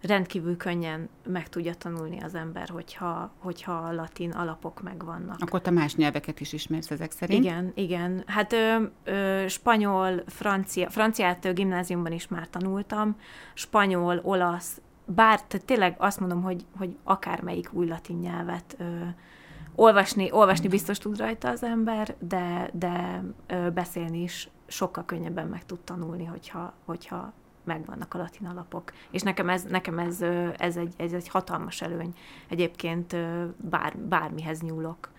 rendkívül 0.03 0.57
könnyen 0.57 1.09
meg 1.27 1.49
tudja 1.49 1.75
tanulni 1.75 2.21
az 2.21 2.35
ember, 2.35 2.69
hogyha, 2.69 3.33
hogyha 3.39 3.73
a 3.73 3.93
latin 3.93 4.31
alapok 4.31 4.83
megvannak. 4.83 5.37
Akkor 5.41 5.61
te 5.61 5.71
más 5.71 5.95
nyelveket 5.95 6.41
is 6.41 6.53
ismersz 6.53 6.91
ezek 6.91 7.11
szerint? 7.11 7.45
Igen, 7.45 7.73
igen. 7.75 8.23
Hát 8.27 8.53
ö, 8.53 8.83
ö, 9.05 9.45
spanyol, 9.49 10.23
francia, 10.27 10.91
franciát 10.91 11.55
gimnáziumban 11.55 12.13
is 12.13 12.29
már 12.29 12.49
tanultam, 12.49 13.17
spanyol, 13.55 14.21
olasz, 14.23 14.81
bár 15.07 15.43
tehát 15.43 15.67
tényleg 15.67 15.95
azt 15.99 16.21
mondom, 16.21 16.43
hogy, 16.43 16.67
hogy 16.77 16.97
akármelyik 17.05 17.73
új 17.73 17.87
latin 17.87 18.17
nyelvet 18.17 18.77
ö, 18.79 18.85
olvasni, 19.75 20.33
olvasni 20.33 20.69
biztos 20.69 20.99
tud 20.99 21.19
rajta 21.19 21.49
az 21.49 21.63
ember, 21.63 22.15
de, 22.19 22.71
de 22.73 23.25
ö, 23.47 23.71
beszélni 23.71 24.23
is 24.23 24.49
sokkal 24.67 25.05
könnyebben 25.05 25.47
meg 25.47 25.67
tud 25.67 25.81
tanulni, 25.81 26.25
hogyha, 26.25 26.73
hogyha 26.85 27.33
megvannak 27.65 28.15
a 28.15 28.19
latin 28.19 28.47
alapok. 28.47 28.93
És 29.11 29.23
nekem 29.23 29.49
ez, 29.49 29.63
nekem 29.63 29.99
ez, 29.99 30.23
ez, 30.57 30.77
egy, 30.77 30.95
ez 30.97 31.13
egy 31.13 31.29
hatalmas 31.29 31.83
előny. 31.83 32.15
Egyébként 32.49 33.17
bár, 33.57 33.99
bármihez 33.99 34.61
nyúlok. 34.61 35.11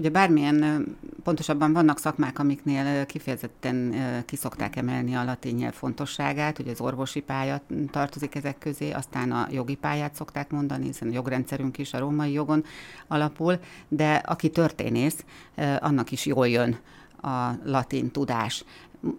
Ugye 0.00 0.10
bármilyen, 0.10 0.86
pontosabban 1.22 1.72
vannak 1.72 1.98
szakmák, 1.98 2.38
amiknél 2.38 3.06
kifejezetten 3.06 3.94
kiszokták 4.26 4.76
emelni 4.76 5.14
a 5.14 5.24
latin 5.24 5.54
nyelv 5.54 5.72
fontosságát, 5.72 6.58
ugye 6.58 6.70
az 6.70 6.80
orvosi 6.80 7.20
pálya 7.20 7.60
tartozik 7.90 8.34
ezek 8.34 8.58
közé, 8.58 8.90
aztán 8.90 9.32
a 9.32 9.46
jogi 9.50 9.74
pályát 9.74 10.14
szokták 10.14 10.50
mondani, 10.50 10.84
hiszen 10.84 11.08
a 11.08 11.12
jogrendszerünk 11.12 11.78
is 11.78 11.92
a 11.92 11.98
római 11.98 12.32
jogon 12.32 12.64
alapul, 13.06 13.58
de 13.88 14.14
aki 14.14 14.50
történész, 14.50 15.24
annak 15.78 16.10
is 16.10 16.26
jól 16.26 16.48
jön 16.48 16.78
a 17.22 17.50
latin 17.64 18.10
tudás. 18.10 18.64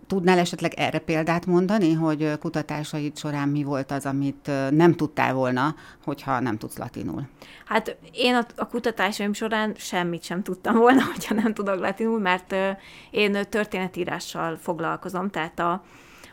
Tudnál 0.08 0.40
esetleg 0.40 0.74
erre 0.74 1.00
példát 1.00 1.46
mondani, 1.46 1.94
hogy 1.94 2.38
kutatásaid 2.40 3.18
során 3.18 3.50
mi 3.50 3.64
volt 3.64 3.92
az, 3.92 4.06
amit 4.06 4.52
nem 4.70 4.94
tudtál 4.96 5.34
volna, 5.34 5.76
hogyha 6.04 6.40
nem 6.40 6.58
tudsz 6.58 6.78
latinul? 6.78 7.28
Hát 7.66 7.98
én 8.14 8.36
a, 8.36 8.46
a 8.56 8.68
kutatásaim 8.68 9.34
során 9.34 9.74
semmit 9.78 10.24
sem 10.24 10.44
tudtam 10.44 10.76
volna, 10.76 11.04
hogyha 11.14 11.34
nem 11.34 11.54
tudok 11.54 11.80
latinul, 11.80 12.20
mert 12.20 12.56
én 13.12 13.38
történetírással 13.50 14.58
foglalkozom, 14.58 15.30
tehát 15.30 15.60
a, 15.60 15.84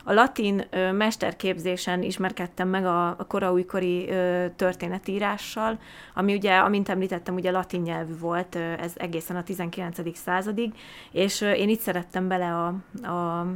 a 0.03 0.13
latin 0.13 0.65
mesterképzésen 0.93 2.03
ismerkedtem 2.03 2.67
meg 2.67 2.85
a, 2.85 3.07
a 3.07 3.25
koraújkori 3.27 4.09
történetírással, 4.55 5.79
ami 6.13 6.33
ugye, 6.33 6.57
amint 6.57 6.89
említettem, 6.89 7.35
ugye 7.35 7.51
latin 7.51 7.81
nyelvű 7.81 8.17
volt, 8.17 8.55
ez 8.55 8.93
egészen 8.95 9.35
a 9.35 9.43
19. 9.43 10.17
századig, 10.17 10.73
és 11.11 11.41
én 11.41 11.69
itt 11.69 11.79
szerettem 11.79 12.27
bele 12.27 12.55
a, 12.55 12.67
a, 13.07 13.47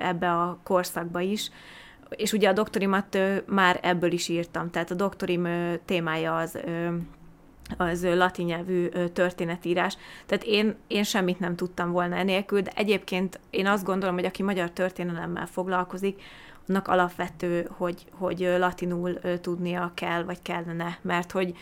ebbe 0.00 0.32
a 0.32 0.58
korszakba 0.62 1.20
is, 1.20 1.50
és 2.10 2.32
ugye 2.32 2.48
a 2.48 2.52
doktorimat 2.52 3.18
már 3.46 3.78
ebből 3.82 4.12
is 4.12 4.28
írtam, 4.28 4.70
tehát 4.70 4.90
a 4.90 4.94
doktorim 4.94 5.48
témája 5.84 6.36
az 6.36 6.58
az 7.76 8.04
latin 8.04 8.44
nyelvű 8.46 8.88
történetírás. 8.88 9.96
Tehát 10.26 10.44
én, 10.44 10.74
én 10.86 11.02
semmit 11.02 11.38
nem 11.38 11.56
tudtam 11.56 11.90
volna 11.90 12.16
enélkül, 12.16 12.60
de 12.60 12.70
egyébként 12.74 13.40
én 13.50 13.66
azt 13.66 13.84
gondolom, 13.84 14.14
hogy 14.14 14.24
aki 14.24 14.42
magyar 14.42 14.70
történelemmel 14.70 15.46
foglalkozik, 15.46 16.22
annak 16.68 16.88
alapvető, 16.88 17.68
hogy, 17.76 18.06
hogy 18.12 18.54
latinul 18.58 19.18
tudnia 19.40 19.92
kell, 19.94 20.22
vagy 20.24 20.42
kellene, 20.42 20.98
mert 21.02 21.32
hogy 21.32 21.54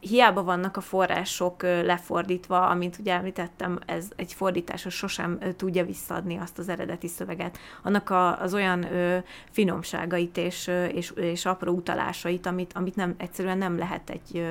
hiába 0.00 0.42
vannak 0.42 0.76
a 0.76 0.80
források 0.80 1.62
lefordítva, 1.62 2.68
amint 2.68 2.98
ugye 2.98 3.12
említettem, 3.12 3.78
ez 3.86 4.08
egy 4.16 4.32
fordításos 4.32 4.94
sosem 4.94 5.38
tudja 5.56 5.84
visszaadni 5.84 6.36
azt 6.36 6.58
az 6.58 6.68
eredeti 6.68 7.08
szöveget. 7.08 7.58
Annak 7.82 8.10
a, 8.10 8.40
az 8.40 8.54
olyan 8.54 8.86
finomságait 9.50 10.36
és, 10.36 10.70
és, 10.92 11.10
és 11.10 11.46
apró 11.46 11.72
utalásait, 11.72 12.46
amit, 12.46 12.72
amit 12.72 12.96
nem, 12.96 13.14
egyszerűen 13.16 13.58
nem 13.58 13.78
lehet 13.78 14.10
egy, 14.10 14.46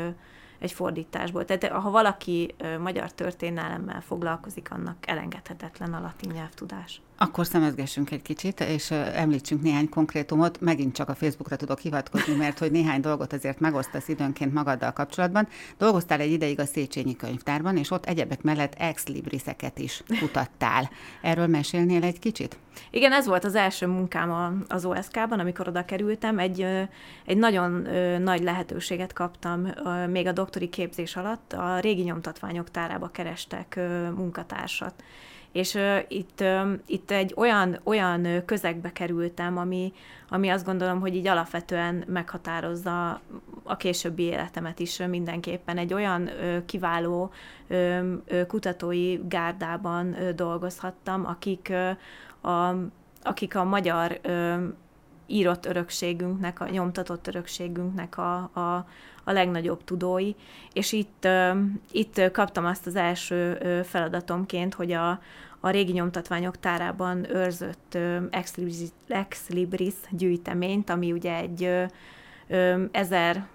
egy 0.61 0.71
fordításból. 0.71 1.45
Tehát 1.45 1.67
ha 1.67 1.89
valaki 1.89 2.55
magyar 2.79 3.11
történelemmel 3.11 4.01
foglalkozik, 4.01 4.71
annak 4.71 5.07
elengedhetetlen 5.07 5.93
a 5.93 5.99
latin 5.99 6.31
nyelvtudás. 6.31 7.01
Akkor 7.21 7.45
szemezgessünk 7.45 8.11
egy 8.11 8.21
kicsit, 8.21 8.59
és 8.59 8.91
említsünk 8.91 9.61
néhány 9.61 9.89
konkrétumot. 9.89 10.61
Megint 10.61 10.95
csak 10.95 11.09
a 11.09 11.15
Facebookra 11.15 11.55
tudok 11.55 11.79
hivatkozni, 11.79 12.35
mert 12.35 12.59
hogy 12.59 12.71
néhány 12.71 13.01
dolgot 13.01 13.33
azért 13.33 13.59
megosztasz 13.59 14.07
időnként 14.07 14.53
magaddal 14.53 14.91
kapcsolatban. 14.91 15.47
Dolgoztál 15.77 16.19
egy 16.19 16.31
ideig 16.31 16.59
a 16.59 16.65
Széchenyi 16.65 17.15
könyvtárban, 17.15 17.77
és 17.77 17.91
ott 17.91 18.05
egyebek 18.05 18.41
mellett 18.41 18.73
ex 18.77 19.07
libriseket 19.07 19.79
is 19.79 20.03
kutattál. 20.19 20.89
Erről 21.21 21.47
mesélnél 21.47 22.03
egy 22.03 22.19
kicsit? 22.19 22.57
Igen, 22.91 23.11
ez 23.11 23.27
volt 23.27 23.43
az 23.43 23.55
első 23.55 23.87
munkám 23.87 24.63
az 24.67 24.85
OSK-ban, 24.85 25.39
amikor 25.39 25.67
oda 25.67 25.85
kerültem. 25.85 26.39
Egy, 26.39 26.65
egy 27.25 27.37
nagyon 27.37 27.87
nagy 28.21 28.43
lehetőséget 28.43 29.13
kaptam 29.13 29.67
még 30.09 30.27
a 30.27 30.31
doktori 30.31 30.69
képzés 30.69 31.15
alatt. 31.15 31.53
A 31.53 31.79
régi 31.79 32.01
nyomtatványok 32.01 32.71
tárába 32.71 33.07
kerestek 33.07 33.79
munkatársat 34.15 35.03
és 35.51 35.73
uh, 35.73 35.97
itt, 36.07 36.41
uh, 36.41 36.71
itt 36.85 37.11
egy 37.11 37.33
olyan, 37.35 37.79
olyan 37.83 38.45
közegbe 38.45 38.91
kerültem, 38.91 39.57
ami, 39.57 39.93
ami 40.29 40.49
azt 40.49 40.65
gondolom, 40.65 40.99
hogy 40.99 41.15
így 41.15 41.27
alapvetően 41.27 42.03
meghatározza 42.07 43.21
a 43.63 43.77
későbbi 43.77 44.23
életemet 44.23 44.79
is 44.79 44.97
mindenképpen. 44.97 45.77
Egy 45.77 45.93
olyan 45.93 46.21
uh, 46.21 46.65
kiváló 46.65 47.31
uh, 47.69 48.05
kutatói 48.47 49.19
gárdában 49.27 50.07
uh, 50.07 50.29
dolgozhattam, 50.29 51.25
akik, 51.25 51.71
uh, 52.41 52.51
a, 52.51 52.75
akik 53.23 53.55
a 53.55 53.63
magyar 53.63 54.19
uh, 54.25 54.63
írott 55.31 55.65
örökségünknek, 55.65 56.59
a 56.59 56.69
nyomtatott 56.69 57.27
örökségünknek 57.27 58.17
a, 58.17 58.35
a, 58.53 58.87
a 59.23 59.31
legnagyobb 59.31 59.83
tudói, 59.83 60.33
és 60.73 60.91
itt, 60.91 61.27
itt 61.91 62.31
kaptam 62.31 62.65
azt 62.65 62.85
az 62.85 62.95
első 62.95 63.57
feladatomként, 63.85 64.73
hogy 64.73 64.91
a, 64.91 65.19
a 65.59 65.69
régi 65.69 65.91
nyomtatványok 65.91 66.59
tárában 66.59 67.29
őrzött 67.29 67.95
uh, 67.95 68.17
Ex, 68.29 69.47
gyűjteményt, 70.09 70.89
ami 70.89 71.11
ugye 71.11 71.35
egy 71.35 71.89
ezer, 72.91 73.47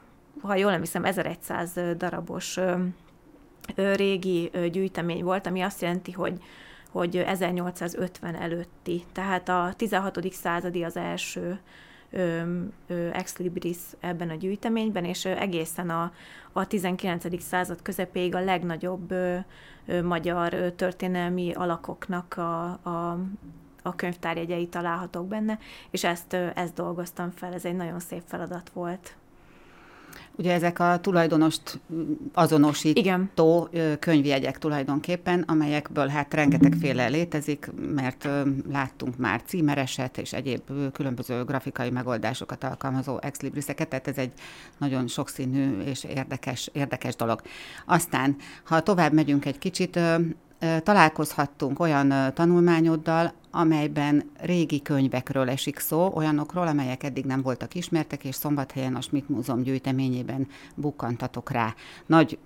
ha 0.43 0.55
jól 0.55 0.71
nem 0.71 0.81
hiszem, 0.81 1.05
1100 1.05 1.73
darabos 1.97 2.59
régi 3.75 4.51
gyűjtemény 4.71 5.25
volt, 5.25 5.47
ami 5.47 5.61
azt 5.61 5.83
jelenti, 5.83 6.13
hogy 6.13 6.41
hogy 6.97 7.17
1850 7.17 8.35
előtti, 8.35 9.05
tehát 9.13 9.49
a 9.49 9.73
16. 9.77 10.33
századi 10.33 10.85
az 10.85 10.97
első 10.97 11.61
ex 13.13 13.37
libris 13.37 13.77
ebben 14.01 14.31
a 14.31 14.35
gyűjteményben, 14.35 15.05
és 15.05 15.25
egészen 15.25 15.91
a, 15.91 16.13
a 16.53 16.67
19. 16.67 17.43
század 17.43 17.83
közepéig 17.83 18.35
a 18.35 18.45
legnagyobb 18.45 19.15
magyar 20.03 20.73
történelmi 20.77 21.53
alakoknak 21.53 22.37
a, 22.37 22.65
a, 22.67 23.19
a 23.83 23.95
könyvtárjegyei 23.97 24.69
találhatók 24.69 25.27
benne, 25.29 25.59
és 25.91 26.05
ezt, 26.05 26.33
ezt 26.33 26.75
dolgoztam 26.75 27.31
fel, 27.31 27.53
ez 27.53 27.65
egy 27.65 27.77
nagyon 27.77 28.01
szép 28.01 28.23
feladat 28.27 28.71
volt. 28.71 29.17
Ugye 30.39 30.53
ezek 30.53 30.79
a 30.79 30.99
tulajdonost 31.01 31.81
azonosító 32.33 33.01
Igen. 33.01 33.31
könyvjegyek 33.99 34.59
tulajdonképpen, 34.59 35.45
amelyekből 35.47 36.07
hát 36.07 36.35
rengetegféle 36.35 37.09
létezik, 37.09 37.71
mert 37.95 38.29
láttunk 38.73 39.17
már 39.17 39.43
címereset 39.47 40.19
és 40.19 40.33
egyéb 40.33 40.61
különböző 40.93 41.45
grafikai 41.45 41.91
megoldásokat 41.91 42.65
alkalmazó 42.65 43.19
exlibriseket, 43.21 43.89
tehát 43.89 44.09
ez 44.09 44.19
egy 44.19 44.33
nagyon 44.79 45.07
sokszínű 45.07 45.81
és 45.81 46.05
érdekes, 46.05 46.71
érdekes 46.73 47.17
dolog. 47.17 47.43
Aztán, 47.87 48.37
ha 48.65 48.81
tovább 48.81 49.13
megyünk 49.13 49.45
egy 49.45 49.59
kicsit, 49.59 49.99
találkozhattunk 50.83 51.81
olyan 51.81 52.33
tanulmányoddal, 52.35 53.33
amelyben 53.51 54.31
régi 54.41 54.83
könyvekről 54.83 55.49
esik 55.49 55.79
szó, 55.79 56.13
olyanokról, 56.15 56.67
amelyek 56.67 57.03
eddig 57.03 57.25
nem 57.25 57.43
voltak 57.43 57.75
ismertek, 57.75 58.25
és 58.25 58.35
Szombathelyen 58.35 58.95
a 58.95 59.01
Schmidt 59.01 59.29
Múzeum 59.29 59.63
gyűjteményében 59.63 60.49
bukkantatok 60.75 61.51
rá. 61.51 61.75
Nagy 62.07 62.39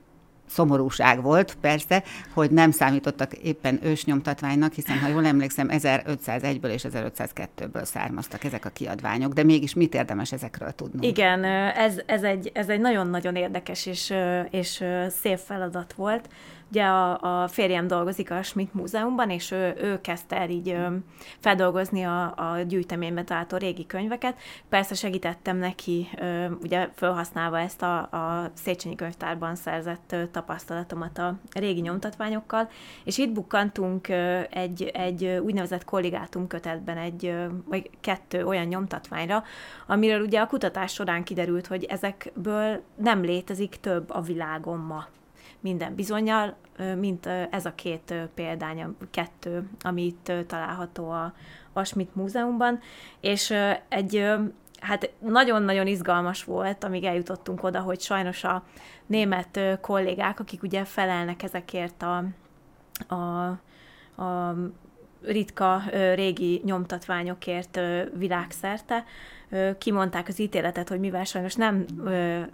szomorúság 0.50 1.22
volt, 1.22 1.56
persze, 1.60 2.02
hogy 2.34 2.50
nem 2.50 2.70
számítottak 2.70 3.34
éppen 3.34 3.78
ősnyomtatványnak, 3.82 4.72
hiszen 4.72 4.98
ha 4.98 5.08
jól 5.08 5.26
emlékszem, 5.26 5.68
1501-ből 5.70 6.70
és 6.72 6.86
1502-ből 6.88 7.84
származtak 7.84 8.44
ezek 8.44 8.64
a 8.64 8.68
kiadványok, 8.68 9.32
de 9.32 9.42
mégis 9.42 9.74
mit 9.74 9.94
érdemes 9.94 10.32
ezekről 10.32 10.72
tudni? 10.72 11.06
Igen, 11.06 11.44
ez, 11.44 12.00
ez, 12.06 12.22
egy, 12.22 12.50
ez 12.54 12.68
egy 12.68 12.80
nagyon-nagyon 12.80 13.36
érdekes 13.36 13.86
és, 13.86 14.14
és 14.50 14.84
szép 15.08 15.38
feladat 15.38 15.92
volt. 15.92 16.28
Ugye 16.70 16.84
a, 16.84 17.42
a 17.42 17.48
férjem 17.48 17.86
dolgozik 17.86 18.30
a 18.30 18.42
Schmidt 18.42 18.74
Múzeumban, 18.74 19.30
és 19.30 19.50
ő, 19.50 19.74
ő 19.80 20.00
kezdte 20.00 20.36
el 20.36 20.50
így 20.50 20.68
ö, 20.68 20.86
feldolgozni 21.38 22.02
a, 22.02 22.24
a 22.24 22.60
gyűjteményben 22.66 23.24
található 23.24 23.56
régi 23.56 23.86
könyveket. 23.86 24.38
Persze 24.68 24.94
segítettem 24.94 25.56
neki, 25.56 26.08
ö, 26.20 26.46
ugye 26.62 26.88
felhasználva 26.94 27.58
ezt 27.58 27.82
a, 27.82 27.98
a 27.98 28.50
Széchenyi 28.54 28.94
könyvtárban 28.94 29.54
szerzett 29.54 30.12
ö, 30.12 30.26
tapasztalatomat 30.26 31.18
a 31.18 31.38
régi 31.52 31.80
nyomtatványokkal, 31.80 32.68
és 33.04 33.18
itt 33.18 33.32
bukkantunk 33.32 34.08
ö, 34.08 34.40
egy, 34.50 34.82
egy 34.82 35.24
úgynevezett 35.24 35.84
kollégátum 35.84 36.46
kötetben 36.46 36.96
egy, 36.96 37.26
ö, 37.26 37.46
vagy 37.64 37.90
kettő 38.00 38.46
olyan 38.46 38.66
nyomtatványra, 38.66 39.44
amiről 39.86 40.20
ugye 40.20 40.40
a 40.40 40.46
kutatás 40.46 40.92
során 40.92 41.22
kiderült, 41.22 41.66
hogy 41.66 41.84
ezekből 41.84 42.82
nem 42.96 43.22
létezik 43.22 43.76
több 43.80 44.10
a 44.10 44.20
világon 44.20 44.78
ma 44.78 45.06
minden 45.60 45.94
bizonyal, 45.94 46.56
mint 46.98 47.26
ez 47.50 47.66
a 47.66 47.74
két 47.74 48.14
példány, 48.34 48.96
kettő, 49.10 49.68
ami 49.80 50.04
itt 50.04 50.32
található 50.46 51.10
a, 51.10 51.34
a 51.72 51.84
Schmidt 51.84 52.14
Múzeumban, 52.14 52.80
és 53.20 53.54
egy 53.88 54.26
hát 54.80 55.10
nagyon-nagyon 55.18 55.86
izgalmas 55.86 56.44
volt, 56.44 56.84
amíg 56.84 57.04
eljutottunk 57.04 57.64
oda, 57.64 57.80
hogy 57.80 58.00
sajnos 58.00 58.44
a 58.44 58.64
német 59.06 59.60
kollégák, 59.80 60.40
akik 60.40 60.62
ugye 60.62 60.84
felelnek 60.84 61.42
ezekért 61.42 62.02
a, 62.02 62.24
a, 63.14 63.46
a 64.22 64.54
ritka 65.22 65.82
régi 66.14 66.60
nyomtatványokért 66.64 67.80
világszerte, 68.16 69.04
kimondták 69.78 70.28
az 70.28 70.40
ítéletet, 70.40 70.88
hogy 70.88 71.00
mivel 71.00 71.24
sajnos 71.24 71.54
nem, 71.54 71.84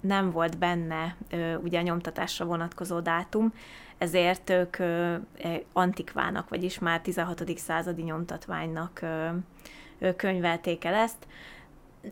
nem 0.00 0.30
volt 0.30 0.58
benne 0.58 1.16
ugye 1.62 1.78
a 1.78 1.82
nyomtatásra 1.82 2.44
vonatkozó 2.44 3.00
dátum, 3.00 3.52
ezért 3.99 4.50
ők 4.50 4.78
e, 4.78 5.20
antikvának, 5.73 6.49
vagyis 6.49 6.78
már 6.78 7.00
16. 7.00 7.58
századi 7.58 8.02
nyomtatványnak 8.02 9.00
könyvelték 10.16 10.85
el 10.85 10.94
ezt. 10.94 11.26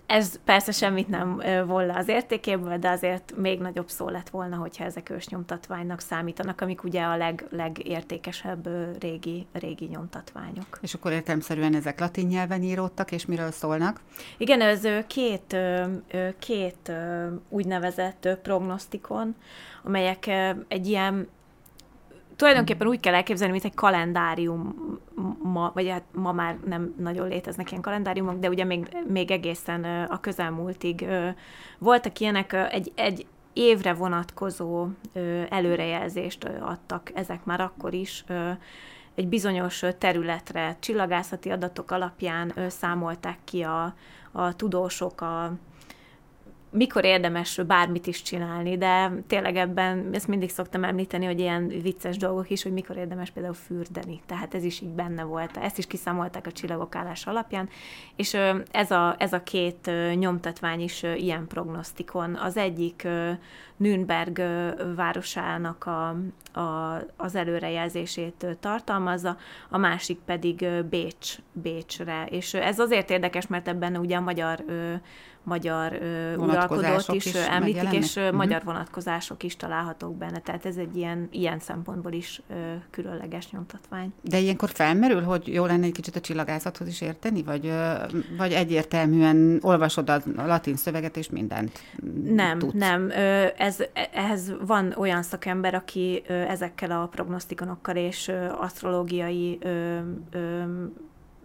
Ez 0.06 0.40
persze 0.44 0.72
semmit 0.72 1.08
nem 1.08 1.42
volna 1.66 1.94
az 1.94 2.08
értékéből, 2.08 2.78
de 2.78 2.90
azért 2.90 3.32
még 3.36 3.60
nagyobb 3.60 3.88
szó 3.88 4.08
lett 4.08 4.28
volna, 4.28 4.56
hogyha 4.56 4.84
ezek 4.84 5.10
ősnyomtatványnak 5.10 6.00
számítanak, 6.00 6.60
amik 6.60 6.84
ugye 6.84 7.02
a 7.02 7.16
leg, 7.16 7.46
legértékesebb 7.50 8.68
régi, 9.00 9.46
régi 9.52 9.84
nyomtatványok. 9.84 10.78
És 10.80 10.94
akkor 10.94 11.12
értelmszerűen 11.12 11.74
ezek 11.74 12.00
latin 12.00 12.26
nyelven 12.26 12.62
íródtak, 12.62 13.12
és 13.12 13.26
miről 13.26 13.50
szólnak? 13.50 14.00
Igen, 14.36 14.60
ez 14.60 14.88
két, 15.06 15.56
két 16.38 16.92
úgynevezett 17.48 18.28
prognosztikon, 18.42 19.34
amelyek 19.82 20.26
egy 20.68 20.86
ilyen 20.86 21.28
tulajdonképpen 22.36 22.86
úgy 22.86 23.00
kell 23.00 23.14
elképzelni, 23.14 23.52
mint 23.52 23.64
egy 23.64 23.74
kalendárium, 23.74 24.74
ma, 25.42 25.70
vagy 25.74 25.88
hát 25.88 26.04
ma 26.12 26.32
már 26.32 26.58
nem 26.66 26.94
nagyon 26.98 27.28
léteznek 27.28 27.70
ilyen 27.70 27.82
kalendáriumok, 27.82 28.38
de 28.38 28.48
ugye 28.48 28.64
még, 28.64 28.96
még 29.08 29.30
egészen 29.30 29.84
a 30.04 30.20
közelmúltig 30.20 31.06
voltak 31.78 32.18
ilyenek, 32.18 32.52
egy, 32.70 32.92
egy 32.94 33.26
évre 33.52 33.92
vonatkozó 33.92 34.86
előrejelzést 35.48 36.44
adtak 36.44 37.10
ezek 37.14 37.44
már 37.44 37.60
akkor 37.60 37.94
is, 37.94 38.24
egy 39.14 39.28
bizonyos 39.28 39.82
területre, 39.98 40.76
csillagászati 40.80 41.50
adatok 41.50 41.90
alapján 41.90 42.52
számolták 42.68 43.38
ki 43.44 43.62
a, 43.62 43.94
a 44.32 44.56
tudósok 44.56 45.20
a, 45.20 45.52
mikor 46.74 47.04
érdemes 47.04 47.60
bármit 47.66 48.06
is 48.06 48.22
csinálni, 48.22 48.78
de 48.78 49.12
tényleg 49.26 49.56
ebben 49.56 50.08
ezt 50.12 50.28
mindig 50.28 50.50
szoktam 50.50 50.84
említeni, 50.84 51.24
hogy 51.24 51.40
ilyen 51.40 51.68
vicces 51.68 52.16
dolgok 52.16 52.50
is, 52.50 52.62
hogy 52.62 52.72
mikor 52.72 52.96
érdemes 52.96 53.30
például 53.30 53.54
fürdeni. 53.54 54.20
Tehát 54.26 54.54
ez 54.54 54.64
is 54.64 54.80
így 54.80 54.88
benne 54.88 55.22
volt. 55.22 55.56
Ezt 55.56 55.78
is 55.78 55.86
kiszámolták 55.86 56.46
a 56.46 56.52
csillagok 56.52 56.94
állás 56.94 57.26
alapján, 57.26 57.68
és 58.16 58.36
ez 58.70 58.90
a, 58.90 59.14
ez 59.18 59.32
a 59.32 59.42
két 59.42 59.90
nyomtatvány 60.14 60.80
is 60.80 61.02
ilyen 61.02 61.46
prognosztikon. 61.46 62.34
Az 62.34 62.56
egyik 62.56 63.08
Nürnberg 63.76 64.42
városának 64.96 65.86
a, 65.86 66.08
a, 66.60 67.00
az 67.16 67.34
előrejelzését 67.34 68.46
tartalmazza, 68.60 69.36
a 69.68 69.78
másik 69.78 70.18
pedig 70.24 70.66
Bécs, 70.90 71.36
Bécsre. 71.52 72.26
És 72.30 72.54
ez 72.54 72.78
azért 72.78 73.10
érdekes, 73.10 73.46
mert 73.46 73.68
ebben 73.68 73.96
ugye 73.96 74.16
a 74.16 74.20
magyar 74.20 74.64
magyar 75.44 75.92
ö, 75.92 76.36
uralkodót 76.36 77.12
is, 77.12 77.26
is 77.26 77.34
említik, 77.34 77.92
és 77.92 78.16
uh-huh. 78.16 78.34
magyar 78.34 78.62
vonatkozások 78.64 79.42
is 79.42 79.56
találhatók 79.56 80.16
benne. 80.16 80.38
Tehát 80.38 80.66
ez 80.66 80.76
egy 80.76 80.96
ilyen, 80.96 81.28
ilyen 81.30 81.58
szempontból 81.58 82.12
is 82.12 82.42
ö, 82.50 82.54
különleges 82.90 83.50
nyomtatvány. 83.50 84.12
De 84.20 84.38
ilyenkor 84.38 84.70
felmerül, 84.70 85.22
hogy 85.22 85.48
jó 85.48 85.66
lenne 85.66 85.84
egy 85.84 85.92
kicsit 85.92 86.16
a 86.16 86.20
csillagászathoz 86.20 86.88
is 86.88 87.00
érteni, 87.00 87.42
vagy, 87.42 87.66
ö, 87.66 87.92
vagy 88.36 88.52
egyértelműen 88.52 89.58
olvasod 89.62 90.08
a 90.08 90.22
latin 90.36 90.76
szöveget, 90.76 91.16
és 91.16 91.30
mindent 91.30 91.78
Nem, 92.24 92.58
tudsz? 92.58 92.74
nem. 92.74 93.10
Ö, 93.10 93.46
ez, 93.56 93.78
ehhez 94.12 94.52
van 94.66 94.94
olyan 94.96 95.22
szakember, 95.22 95.74
aki 95.74 96.22
ö, 96.26 96.32
ezekkel 96.32 96.90
a 96.90 97.06
prognosztikonokkal 97.06 97.96
és 97.96 98.28
ö, 98.28 98.46
asztrológiai 98.58 99.58
ö, 99.62 99.98
ö, 100.30 100.62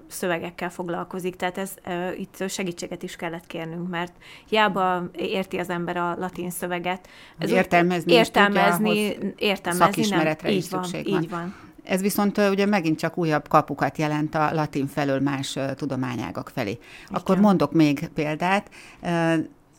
szövegekkel 0.10 0.70
foglalkozik, 0.70 1.36
tehát 1.36 1.58
ez 1.58 1.72
uh, 1.86 2.20
itt 2.20 2.50
segítséget 2.50 3.04
is 3.04 3.16
kellett 3.16 3.48
kérnünk, 3.48 3.90
mert 3.90 4.14
hiába 4.50 5.10
érti 5.16 5.58
az 5.58 5.70
ember 5.70 5.98
a 5.98 6.16
latin 6.20 6.50
szöveget. 6.50 7.08
Ez 7.38 7.52
értelmezni, 7.52 8.14
értelmezni, 8.14 9.14
tudja, 9.14 9.34
értelmezni 9.38 9.86
szakismeretre 9.86 10.48
nem. 10.48 10.58
is 10.58 10.64
így 10.64 10.70
szükség 10.70 11.04
van, 11.04 11.14
van. 11.14 11.24
Így 11.24 11.30
van. 11.30 11.56
Ez 11.84 12.02
viszont 12.02 12.38
ugye 12.38 12.66
megint 12.66 13.00
csak 13.00 13.18
újabb 13.18 13.48
kapukat 13.48 13.98
jelent 13.98 14.36
a 14.36 14.54
latin 14.54 14.88
felől 14.88 15.20
más 15.20 15.58
tudományágak 15.76 16.52
felé. 16.54 16.70
Igen. 16.70 16.82
Akkor 17.10 17.40
mondok 17.40 17.72
még 17.72 18.10
példát. 18.14 18.70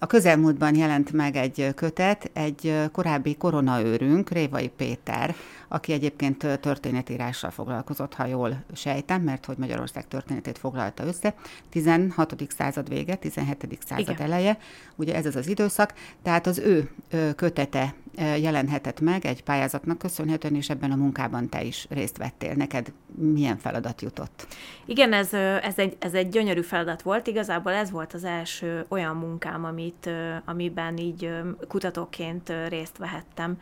A 0.03 0.07
közelmúltban 0.07 0.77
jelent 0.77 1.13
meg 1.13 1.37
egy 1.37 1.73
kötet, 1.75 2.31
egy 2.33 2.89
korábbi 2.93 3.37
koronaőrünk, 3.37 4.31
Révai 4.31 4.69
Péter, 4.69 5.35
aki 5.69 5.93
egyébként 5.93 6.61
történetírással 6.61 7.51
foglalkozott, 7.51 8.15
ha 8.15 8.27
jól 8.27 8.65
sejtem, 8.73 9.23
mert 9.23 9.45
hogy 9.45 9.57
Magyarország 9.57 10.09
történetét 10.09 10.59
foglalta 10.59 11.05
össze. 11.05 11.35
16. 11.71 12.35
század 12.57 12.89
vége, 12.89 13.15
17. 13.15 13.79
század 13.87 14.09
Igen. 14.09 14.27
eleje, 14.27 14.59
ugye 14.97 15.15
ez 15.15 15.27
az 15.27 15.37
az 15.37 15.47
időszak, 15.47 15.95
tehát 16.23 16.47
az 16.47 16.59
ő 16.59 16.91
kötete 17.37 17.95
jelenhetett 18.21 19.01
meg 19.01 19.25
egy 19.25 19.43
pályázatnak 19.43 19.99
köszönhetően, 19.99 20.55
és 20.55 20.71
ebben 20.71 20.91
a 20.91 20.97
munkában 20.97 21.49
te 21.49 21.63
is 21.63 21.87
részt 21.91 22.17
vettél. 22.17 22.55
Neked 22.55 22.93
milyen 23.15 23.59
feladat 23.59 24.03
jutott? 24.03 24.47
Igen, 24.85 25.13
ez, 25.13 25.33
ez, 25.63 25.79
egy, 25.79 25.97
ez 25.99 26.15
egy 26.15 26.29
gyönyörű 26.29 26.61
feladat 26.61 27.03
volt. 27.03 27.27
Igazából 27.27 27.73
ez 27.73 27.91
volt 27.91 28.13
az 28.13 28.25
első 28.25 28.85
olyan 28.89 29.17
munkám, 29.17 29.65
amit, 29.65 30.11
amiben 30.45 30.97
így 30.97 31.31
kutatóként 31.69 32.53
részt 32.69 32.99
vehettem. 32.99 33.59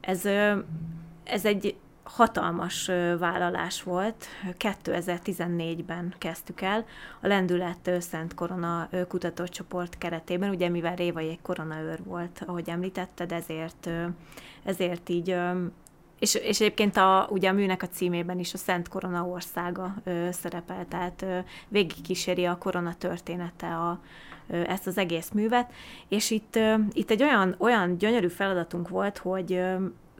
Ez 0.00 0.28
ez 1.30 1.44
egy 1.44 1.74
hatalmas 2.14 2.86
vállalás 3.18 3.82
volt. 3.82 4.26
2014-ben 4.58 6.14
kezdtük 6.18 6.60
el 6.60 6.84
a 7.20 7.26
Lendület 7.26 7.90
Szent 7.98 8.34
Korona 8.34 8.88
kutatócsoport 9.08 9.98
keretében, 9.98 10.50
ugye 10.50 10.68
mivel 10.68 10.96
Révai 10.96 11.28
egy 11.28 11.42
koronaőr 11.42 11.98
volt, 12.04 12.42
ahogy 12.46 12.68
említetted, 12.68 13.32
ezért, 13.32 13.90
ezért 14.64 15.08
így 15.08 15.36
és, 16.18 16.34
és 16.34 16.60
egyébként 16.60 16.96
a, 16.96 17.28
ugye 17.30 17.48
a 17.48 17.52
műnek 17.52 17.82
a 17.82 17.88
címében 17.88 18.38
is 18.38 18.54
a 18.54 18.56
Szent 18.56 18.88
Korona 18.88 19.26
országa 19.26 19.94
ö, 20.04 20.28
szerepel, 20.30 20.86
tehát 20.88 21.22
ö, 21.22 21.38
végigkíséri 21.68 22.44
a 22.44 22.58
korona 22.58 22.94
története 22.94 23.66
a, 23.66 24.00
ezt 24.46 24.86
az 24.86 24.98
egész 24.98 25.30
művet, 25.30 25.72
és 26.08 26.30
itt, 26.30 26.58
itt 26.92 27.10
egy 27.10 27.22
olyan, 27.22 27.54
olyan 27.58 27.98
gyönyörű 27.98 28.28
feladatunk 28.28 28.88
volt, 28.88 29.18
hogy 29.18 29.62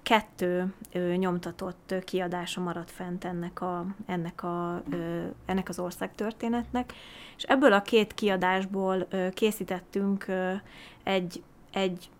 kettő 0.03 0.75
ö, 0.93 1.13
nyomtatott 1.15 1.95
kiadása 2.05 2.61
maradt 2.61 2.91
fent 2.91 3.25
ennek, 3.25 3.61
a, 3.61 3.87
ennek, 4.07 4.43
a, 4.43 4.83
ö, 4.91 5.25
ennek 5.47 5.69
az 5.69 5.79
országtörténetnek, 5.79 6.93
és 7.37 7.43
ebből 7.43 7.73
a 7.73 7.83
két 7.83 8.15
kiadásból 8.15 9.07
ö, 9.11 9.29
készítettünk 9.29 10.29
ö, 10.29 10.53
egy, 11.03 11.43
egy 11.73 12.11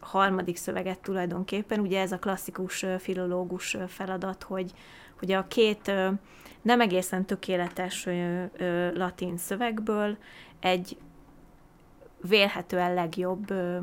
harmadik 0.00 0.56
szöveget 0.56 0.98
tulajdonképpen. 0.98 1.80
Ugye 1.80 2.00
ez 2.00 2.12
a 2.12 2.18
klasszikus 2.18 2.86
filológus 2.98 3.76
feladat, 3.86 4.42
hogy, 4.42 4.72
hogy 5.18 5.32
a 5.32 5.46
két 5.48 5.92
nem 6.62 6.80
egészen 6.80 7.24
tökéletes 7.24 8.08
latin 8.94 9.36
szövegből 9.36 10.16
egy 10.60 10.96
vélhetően 12.20 12.94
legjobb 12.94 13.50
ö, 13.50 13.78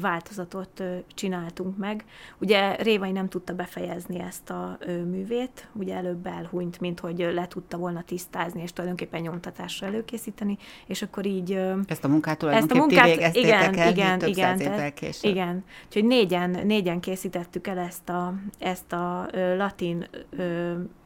változatot 0.00 0.82
csináltunk 1.14 1.76
meg. 1.76 2.04
Ugye 2.38 2.74
Révai 2.74 3.10
nem 3.10 3.28
tudta 3.28 3.54
befejezni 3.54 4.20
ezt 4.20 4.50
a 4.50 4.78
művét, 4.86 5.68
ugye 5.72 5.94
előbb 5.94 6.26
elhunyt, 6.26 6.80
mint 6.80 7.00
hogy 7.00 7.18
le 7.18 7.46
tudta 7.46 7.76
volna 7.76 8.02
tisztázni, 8.02 8.62
és 8.62 8.72
tulajdonképpen 8.72 9.20
nyomtatásra 9.20 9.86
előkészíteni, 9.86 10.58
és 10.86 11.02
akkor 11.02 11.26
így... 11.26 11.52
Ezt 11.86 12.04
a 12.04 12.08
munkát 12.08 12.38
tulajdonképpen 12.38 12.82
ezt 12.82 12.94
a 12.96 13.02
munkát, 13.02 13.34
igen, 13.34 13.78
el, 13.78 13.90
igen, 13.90 14.18
több 14.18 14.28
igen, 14.28 14.58
tehát, 14.58 15.22
igen. 15.22 15.64
Úgyhogy 15.86 16.04
négyen, 16.04 16.50
négyen 16.50 17.00
készítettük 17.00 17.66
el 17.66 17.78
ezt 17.78 18.08
a, 18.08 18.34
ezt 18.58 18.92
a 18.92 19.28
latin 19.56 20.08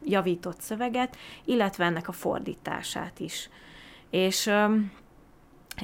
javított 0.03 0.61
szöveget, 0.61 1.17
illetve 1.45 1.85
ennek 1.85 2.07
a 2.07 2.11
fordítását 2.11 3.19
is. 3.19 3.49
És 4.09 4.51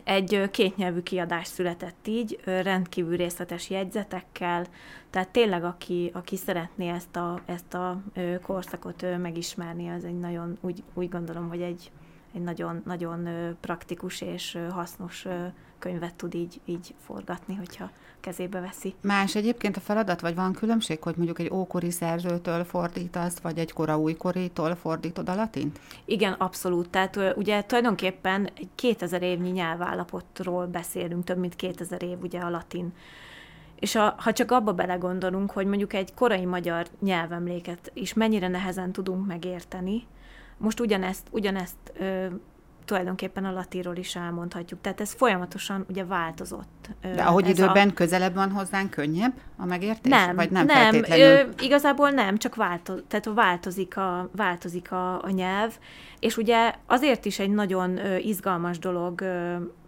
egy 0.03 0.49
kétnyelvű 0.51 1.01
kiadás 1.01 1.47
született 1.47 2.07
így, 2.07 2.39
rendkívül 2.43 3.17
részletes 3.17 3.69
jegyzetekkel, 3.69 4.65
tehát 5.09 5.29
tényleg 5.29 5.63
aki, 5.63 6.11
aki 6.13 6.35
szeretné 6.35 6.89
ezt 6.89 7.15
a, 7.15 7.41
ezt 7.45 7.73
a 7.73 8.01
korszakot 8.41 9.05
megismerni, 9.21 9.89
az 9.89 10.05
egy 10.05 10.19
nagyon, 10.19 10.57
úgy, 10.61 10.83
úgy 10.93 11.09
gondolom, 11.09 11.49
hogy 11.49 11.61
egy, 11.61 11.91
egy 12.33 12.41
nagyon, 12.41 12.81
nagyon 12.85 13.27
praktikus 13.61 14.21
és 14.21 14.57
hasznos 14.69 15.25
könyvet 15.83 16.15
tud 16.15 16.35
így, 16.35 16.61
így 16.65 16.93
forgatni, 17.05 17.55
hogyha 17.55 17.89
kezébe 18.19 18.59
veszi. 18.59 18.95
Más 19.01 19.35
egyébként 19.35 19.77
a 19.77 19.79
feladat, 19.79 20.21
vagy 20.21 20.35
van 20.35 20.53
különbség, 20.53 21.01
hogy 21.01 21.15
mondjuk 21.15 21.39
egy 21.39 21.49
ókori 21.51 21.91
szerzőtől 21.91 22.63
fordítasz, 22.63 23.39
vagy 23.39 23.57
egy 23.57 23.73
kora 23.73 23.99
újkoritól 23.99 24.75
fordítod 24.75 25.29
a 25.29 25.35
latint? 25.35 25.79
Igen, 26.05 26.33
abszolút. 26.33 26.89
Tehát 26.89 27.19
ugye 27.35 27.63
tulajdonképpen 27.63 28.49
egy 28.55 28.69
2000 28.75 29.21
évnyi 29.21 29.49
nyelvállapotról 29.49 30.65
beszélünk, 30.65 31.23
több 31.23 31.37
mint 31.37 31.55
2000 31.55 32.03
év 32.03 32.17
ugye 32.21 32.39
a 32.39 32.49
latin 32.49 32.93
és 33.79 33.95
a, 33.95 34.15
ha 34.17 34.33
csak 34.33 34.51
abba 34.51 34.73
belegondolunk, 34.73 35.51
hogy 35.51 35.65
mondjuk 35.65 35.93
egy 35.93 36.13
korai 36.13 36.45
magyar 36.45 36.87
nyelvemléket 36.99 37.91
is 37.93 38.13
mennyire 38.13 38.47
nehezen 38.47 38.91
tudunk 38.91 39.25
megérteni, 39.27 40.03
most 40.57 40.79
ugyanezt, 40.79 41.27
ugyanezt 41.31 41.75
ö, 41.99 42.25
tulajdonképpen 42.85 43.45
a 43.45 43.51
latíról 43.51 43.95
is 43.95 44.15
elmondhatjuk. 44.15 44.81
Tehát 44.81 45.01
ez 45.01 45.13
folyamatosan 45.13 45.85
ugye 45.89 46.05
változott. 46.05 46.89
De 47.01 47.23
ahogy 47.23 47.49
időben 47.49 47.89
a... 47.89 47.93
közelebb 47.93 48.33
van 48.33 48.51
hozzánk, 48.51 48.89
könnyebb 48.89 49.33
a 49.57 49.65
megértés? 49.65 50.11
Nem, 50.11 50.35
Vagy 50.35 50.51
nem, 50.51 50.65
nem 50.65 51.03
ö, 51.09 51.39
igazából 51.59 52.09
nem, 52.09 52.37
csak 52.37 52.55
változ, 52.55 53.03
tehát 53.07 53.25
változik, 53.25 53.97
a, 53.97 54.29
változik 54.35 54.91
a, 54.91 55.23
a 55.23 55.29
nyelv, 55.29 55.77
és 56.19 56.37
ugye 56.37 56.73
azért 56.85 57.25
is 57.25 57.39
egy 57.39 57.51
nagyon 57.51 57.99
izgalmas 58.19 58.79
dolog 58.79 59.23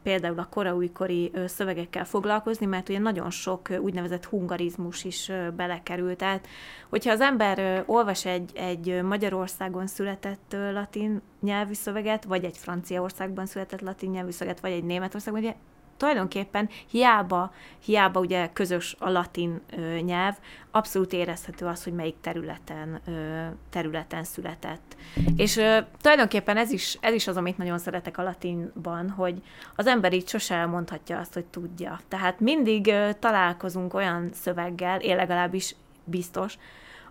például 0.05 0.39
a 0.39 0.47
koraújkori 0.49 1.31
szövegekkel 1.45 2.05
foglalkozni, 2.05 2.65
mert 2.65 2.89
ugye 2.89 2.99
nagyon 2.99 3.29
sok 3.29 3.69
úgynevezett 3.79 4.25
hungarizmus 4.25 5.03
is 5.03 5.31
belekerült. 5.55 6.17
Tehát, 6.17 6.47
hogyha 6.89 7.11
az 7.11 7.21
ember 7.21 7.83
olvas 7.85 8.25
egy, 8.25 8.51
egy 8.55 9.01
Magyarországon 9.03 9.87
született 9.87 10.55
latin 10.71 11.21
nyelvű 11.41 11.73
szöveget, 11.73 12.23
vagy 12.23 12.43
egy 12.43 12.57
Franciaországban 12.57 13.45
született 13.45 13.81
latin 13.81 14.09
nyelvű 14.09 14.31
szöveget, 14.31 14.59
vagy 14.59 14.71
egy 14.71 14.83
Németországban, 14.83 15.43
ugye 15.43 15.55
tulajdonképpen 15.97 16.69
hiába, 16.89 17.53
hiába 17.85 18.19
ugye 18.19 18.49
közös 18.53 18.95
a 18.99 19.09
latin 19.09 19.61
ö, 19.77 19.97
nyelv, 19.99 20.35
abszolút 20.71 21.13
érezhető 21.13 21.65
az, 21.65 21.83
hogy 21.83 21.93
melyik 21.93 22.15
területen, 22.21 23.01
ö, 23.07 23.45
területen 23.69 24.23
született. 24.23 24.95
És 25.35 25.57
ö, 25.57 25.77
tulajdonképpen 26.01 26.57
ez 26.57 26.71
is, 26.71 26.97
ez 27.01 27.13
is 27.13 27.27
az, 27.27 27.37
amit 27.37 27.57
nagyon 27.57 27.77
szeretek 27.77 28.17
a 28.17 28.23
latinban, 28.23 29.09
hogy 29.09 29.41
az 29.75 29.87
ember 29.87 30.13
így 30.13 30.27
sose 30.27 30.55
elmondhatja 30.55 31.19
azt, 31.19 31.33
hogy 31.33 31.45
tudja. 31.45 31.99
Tehát 32.07 32.39
mindig 32.39 32.87
ö, 32.87 33.09
találkozunk 33.19 33.93
olyan 33.93 34.29
szöveggel, 34.33 34.99
én 34.99 35.15
legalábbis 35.15 35.75
biztos, 36.03 36.57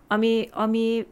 ami, 0.07 0.49
ami 0.53 1.07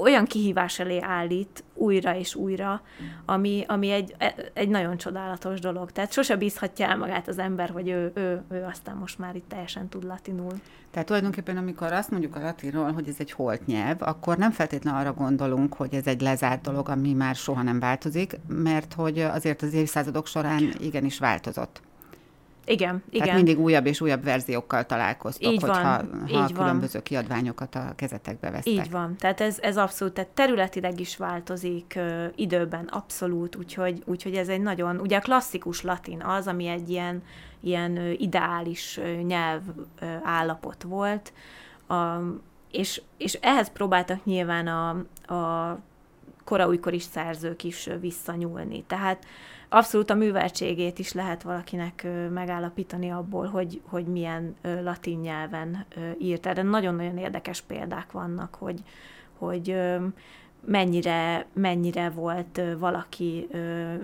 olyan 0.00 0.24
kihívás 0.24 0.78
elé 0.78 1.00
állít 1.00 1.64
újra 1.74 2.16
és 2.16 2.34
újra, 2.34 2.82
ami, 3.24 3.64
ami 3.66 3.90
egy, 3.90 4.14
egy 4.52 4.68
nagyon 4.68 4.96
csodálatos 4.96 5.60
dolog. 5.60 5.90
Tehát 5.90 6.12
sose 6.12 6.36
bízhatja 6.36 6.86
el 6.86 6.96
magát 6.96 7.28
az 7.28 7.38
ember, 7.38 7.70
hogy 7.70 7.88
ő, 7.88 8.12
ő, 8.14 8.42
ő 8.50 8.64
aztán 8.64 8.96
most 8.96 9.18
már 9.18 9.36
itt 9.36 9.48
teljesen 9.48 9.88
tud 9.88 10.04
latinul. 10.04 10.52
Tehát 10.90 11.06
tulajdonképpen, 11.06 11.56
amikor 11.56 11.92
azt 11.92 12.10
mondjuk 12.10 12.36
a 12.36 12.40
latinról, 12.40 12.92
hogy 12.92 13.08
ez 13.08 13.16
egy 13.18 13.32
holt 13.32 13.66
nyelv, 13.66 13.96
akkor 14.00 14.36
nem 14.36 14.50
feltétlenül 14.50 15.00
arra 15.00 15.12
gondolunk, 15.12 15.74
hogy 15.74 15.94
ez 15.94 16.06
egy 16.06 16.20
lezárt 16.20 16.62
dolog, 16.62 16.88
ami 16.88 17.12
már 17.12 17.34
soha 17.34 17.62
nem 17.62 17.80
változik, 17.80 18.40
mert 18.48 18.92
hogy 18.92 19.18
azért 19.18 19.62
az 19.62 19.72
évszázadok 19.72 20.26
során 20.26 20.72
igenis 20.80 21.18
változott. 21.18 21.82
Igen, 22.64 23.02
igen. 23.10 23.26
Tehát 23.26 23.42
mindig 23.42 23.60
újabb 23.60 23.86
és 23.86 24.00
újabb 24.00 24.24
verziókkal 24.24 24.86
találkoztok, 24.86 25.52
így 25.52 25.60
hogyha 25.62 25.82
van, 25.82 26.24
ha 26.32 26.44
így 26.44 26.52
különböző 26.52 26.92
van. 26.92 27.02
kiadványokat 27.02 27.74
a 27.74 27.92
kezetekbe 27.96 28.50
vesztek. 28.50 28.72
Így 28.72 28.90
van, 28.90 29.16
tehát 29.16 29.40
ez, 29.40 29.58
ez 29.60 29.76
abszolút, 29.76 30.14
tehát 30.14 30.30
területileg 30.30 31.00
is 31.00 31.16
változik, 31.16 31.92
ö, 31.96 32.26
időben 32.34 32.84
abszolút, 32.84 33.56
úgyhogy, 33.56 34.02
úgyhogy 34.06 34.34
ez 34.34 34.48
egy 34.48 34.60
nagyon, 34.60 35.00
ugye 35.00 35.16
a 35.16 35.20
klasszikus 35.20 35.82
latin 35.82 36.22
az, 36.22 36.46
ami 36.46 36.66
egy 36.66 36.90
ilyen, 36.90 37.22
ilyen 37.60 37.96
ideális 38.18 39.00
nyelv 39.26 39.60
állapot 40.22 40.82
volt, 40.82 41.32
a, 41.88 41.94
és, 42.70 43.02
és 43.16 43.38
ehhez 43.40 43.70
próbáltak 43.72 44.24
nyilván 44.24 44.66
a, 44.66 44.88
a 45.34 45.78
koraújkor 46.44 46.94
szerzők 47.00 47.64
is 47.64 47.88
visszanyúlni. 48.00 48.84
Tehát 48.86 49.24
abszolút 49.72 50.10
a 50.10 50.14
műveltségét 50.14 50.98
is 50.98 51.12
lehet 51.12 51.42
valakinek 51.42 52.06
megállapítani 52.30 53.10
abból, 53.10 53.46
hogy, 53.46 53.80
hogy 53.84 54.06
milyen 54.06 54.56
latin 54.62 55.18
nyelven 55.18 55.86
írt. 56.18 56.46
Erre 56.46 56.62
nagyon-nagyon 56.62 57.18
érdekes 57.18 57.60
példák 57.60 58.12
vannak, 58.12 58.54
hogy, 58.54 58.82
hogy 59.38 59.76
mennyire, 60.64 61.46
mennyire 61.52 62.10
volt 62.10 62.60
valaki 62.78 63.48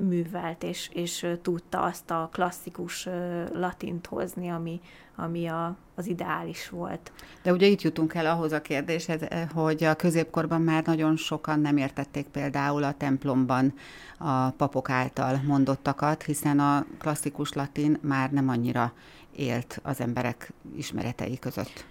művelt, 0.01 0.63
és, 0.63 0.91
és 0.93 1.27
tudta 1.43 1.83
azt 1.83 2.11
a 2.11 2.29
klasszikus 2.33 3.09
latint 3.53 4.07
hozni, 4.07 4.49
ami, 4.49 4.81
ami 5.17 5.47
a, 5.47 5.77
az 5.95 6.07
ideális 6.07 6.69
volt. 6.69 7.13
De 7.43 7.53
ugye 7.53 7.67
itt 7.67 7.83
jutunk 7.83 8.15
el 8.15 8.27
ahhoz 8.27 8.53
a 8.53 8.61
kérdéshez, 8.61 9.23
eh, 9.23 9.49
hogy 9.55 9.85
a 9.85 9.95
középkorban 9.95 10.63
már 10.63 10.87
nagyon 10.87 11.17
sokan 11.17 11.61
nem 11.61 11.77
értették 11.77 12.27
például 12.27 12.83
a 12.83 12.93
templomban 12.93 13.75
a 14.19 14.51
papok 14.51 14.91
által 14.91 15.41
mondottakat, 15.47 16.23
hiszen 16.23 16.59
a 16.59 16.87
klasszikus 16.99 17.53
latin 17.53 17.99
már 18.01 18.31
nem 18.31 18.49
annyira 18.49 18.93
élt 19.37 19.81
az 19.83 20.01
emberek 20.01 20.53
ismeretei 20.77 21.39
között. 21.39 21.85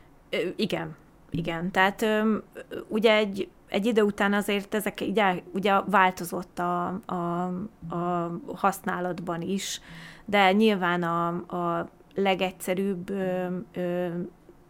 Igen, 0.55 0.95
igen. 1.29 1.71
Tehát 1.71 2.05
ugye 2.87 3.13
egy, 3.13 3.49
egy 3.69 3.85
idő 3.85 4.01
után 4.01 4.33
azért 4.33 4.75
ezek 4.75 5.03
ugye, 5.07 5.41
ugye 5.53 5.81
változott 5.81 6.59
a, 6.59 6.87
a, 7.05 7.43
a 7.89 8.31
használatban 8.55 9.41
is, 9.41 9.81
de 10.25 10.51
nyilván 10.51 11.03
a, 11.03 11.27
a 11.27 11.89
legegyszerűbb 12.15 13.09
ö, 13.09 13.57
ö, 13.73 14.07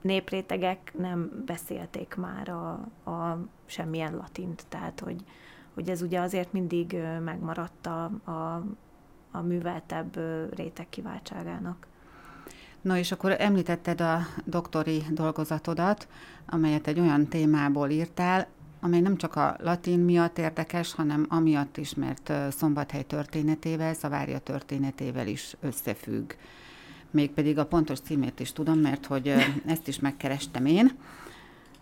néprétegek 0.02 0.94
nem 0.98 1.44
beszélték 1.46 2.16
már 2.16 2.50
a, 2.50 2.72
a 3.12 3.38
semmilyen 3.66 4.16
latint, 4.16 4.66
tehát 4.70 5.00
hogy, 5.00 5.24
hogy 5.74 5.90
ez 5.90 6.02
ugye 6.02 6.20
azért 6.20 6.54
mindig 6.54 6.98
megmaradt 7.24 7.88
a, 7.88 8.04
a, 8.24 8.64
a 9.32 9.42
műveltebb 9.42 10.20
réteg 10.56 10.90
kiváltságának. 10.90 11.88
No 12.82 12.96
és 12.96 13.12
akkor 13.12 13.36
említetted 13.40 14.02
a 14.02 14.20
doktori 14.46 15.04
dolgozatodat, 15.12 16.08
amelyet 16.46 16.88
egy 16.88 17.00
olyan 17.00 17.28
témából 17.28 17.90
írtál, 17.90 18.48
amely 18.80 19.00
nem 19.00 19.18
csak 19.18 19.36
a 19.36 19.58
latin 19.60 20.00
miatt 20.00 20.38
érdekes, 20.38 20.94
hanem 20.94 21.26
amiatt 21.30 21.78
is, 21.78 21.94
mert 21.94 22.32
Szombathely 22.50 23.04
történetével, 23.04 23.94
Szavária 23.94 24.40
történetével 24.40 25.28
is 25.28 25.56
összefügg 25.60 26.34
mégpedig 27.12 27.58
a 27.58 27.66
pontos 27.66 28.00
címét 28.00 28.40
is 28.40 28.54
tudom, 28.54 28.80
mert 28.80 29.06
hogy 29.06 29.28
ezt 29.66 29.88
is 29.88 30.00
megkerestem 30.00 30.66
én. 30.66 30.92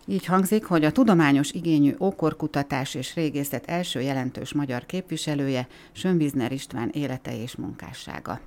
Így 0.06 0.24
hangzik, 0.24 0.64
hogy 0.64 0.84
a 0.84 0.92
tudományos 0.92 1.50
igényű 1.50 1.94
ókorkutatás 2.00 2.94
és 2.94 3.14
régészet 3.14 3.66
első 3.66 4.00
jelentős 4.00 4.52
magyar 4.52 4.86
képviselője 4.86 5.66
Sönvizner 5.92 6.52
István 6.52 6.90
élete 6.92 7.40
és 7.40 7.56
munkássága. 7.56 8.40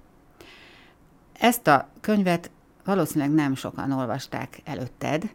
Ezt 1.39 1.67
a 1.67 1.89
könyvet 2.01 2.51
valószínűleg 2.85 3.33
nem 3.33 3.55
sokan 3.55 3.91
olvasták 3.91 4.61
előtted, 4.63 5.29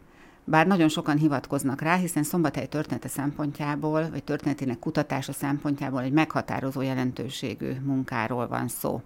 bár 0.45 0.67
nagyon 0.67 0.89
sokan 0.89 1.17
hivatkoznak 1.17 1.81
rá, 1.81 1.95
hiszen 1.95 2.23
Szombathely 2.23 2.67
története 2.67 3.07
szempontjából, 3.07 4.09
vagy 4.09 4.23
történetének 4.23 4.79
kutatása 4.79 5.31
szempontjából 5.31 6.01
egy 6.01 6.11
meghatározó 6.11 6.81
jelentőségű 6.81 7.71
munkáról 7.83 8.47
van 8.47 8.67
szó. 8.67 9.01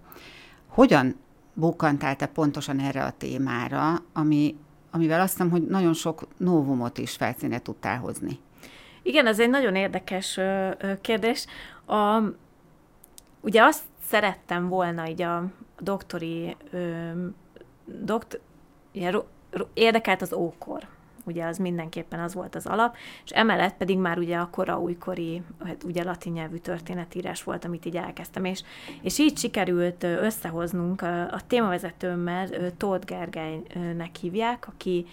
Hogyan 0.66 1.16
bukkantál 1.54 2.16
te 2.16 2.26
pontosan 2.26 2.80
erre 2.80 3.04
a 3.04 3.12
témára, 3.18 4.02
ami, 4.12 4.56
amivel 4.90 5.20
azt 5.20 5.32
hiszem, 5.32 5.50
hogy 5.50 5.66
nagyon 5.66 5.94
sok 5.94 6.26
novumot 6.36 6.98
is 6.98 7.16
felszíne 7.16 7.62
tudtál 7.62 7.98
hozni. 7.98 8.38
Igen, 9.02 9.26
ez 9.26 9.40
egy 9.40 9.50
nagyon 9.50 9.74
érdekes 9.74 10.36
ö, 10.36 10.70
ö, 10.78 11.00
kérdés. 11.00 11.46
A, 11.86 12.22
ugye 13.40 13.62
azt 13.62 13.82
szerettem 14.06 14.68
volna 14.68 15.08
így 15.08 15.22
a 15.22 15.44
doktori, 15.78 16.56
ö, 16.70 17.10
dokt, 17.84 18.40
ilyen, 18.92 19.22
érdekelt 19.74 20.22
az 20.22 20.32
ókor 20.32 20.88
ugye 21.24 21.44
az 21.44 21.58
mindenképpen 21.58 22.20
az 22.20 22.34
volt 22.34 22.54
az 22.54 22.66
alap, 22.66 22.96
és 23.24 23.30
emellett 23.30 23.76
pedig 23.76 23.98
már 23.98 24.18
ugye 24.18 24.36
a 24.36 24.48
kora 24.50 24.78
újkori, 24.78 25.42
hát 25.64 25.82
ugye 25.82 26.02
latin 26.02 26.32
nyelvű 26.32 26.56
történetírás 26.56 27.44
volt, 27.44 27.64
amit 27.64 27.84
így 27.84 27.96
elkezdtem, 27.96 28.44
és, 28.44 28.62
és 29.02 29.18
így 29.18 29.38
sikerült 29.38 30.02
összehoznunk 30.02 31.02
a, 31.02 31.20
a 31.32 31.40
témavezetőmmel, 31.46 32.48
Tóth 32.76 33.06
Gergelynek 33.06 34.16
hívják, 34.20 34.68
aki 34.68 35.06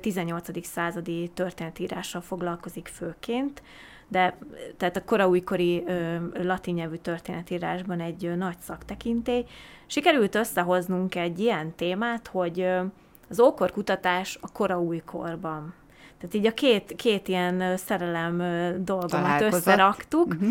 18. 0.00 0.66
századi 0.66 1.30
történetírással 1.34 2.20
foglalkozik 2.20 2.88
főként, 2.88 3.62
de 4.08 4.38
tehát 4.76 4.96
a 4.96 5.04
kora 5.04 5.28
újkori 5.28 5.84
ö, 5.86 6.16
latin 6.42 6.74
nyelvű 6.74 6.96
történetírásban 6.96 8.00
egy 8.00 8.24
ö, 8.24 8.34
nagy 8.34 8.58
szaktekintély. 8.58 9.44
Sikerült 9.86 10.34
összehoznunk 10.34 11.14
egy 11.14 11.38
ilyen 11.38 11.74
témát, 11.74 12.26
hogy 12.26 12.60
ö, 12.60 12.82
az 13.28 13.40
ókorkutatás 13.40 14.38
a 14.40 14.52
kora 14.52 14.80
újkorban. 14.80 15.74
Tehát 16.18 16.34
így 16.34 16.46
a 16.46 16.54
két, 16.54 16.94
két 16.96 17.28
ilyen 17.28 17.76
szerelem 17.76 18.42
dolgomat 18.84 19.40
összeraktuk, 19.40 20.26
uh-huh. 20.26 20.48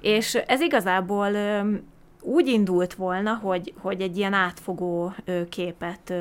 és 0.00 0.34
ez 0.34 0.60
igazából 0.60 1.30
úgy 2.26 2.46
indult 2.46 2.94
volna, 2.94 3.34
hogy, 3.34 3.74
hogy 3.78 4.00
egy 4.00 4.16
ilyen 4.16 4.32
átfogó 4.32 5.12
képet 5.48 6.12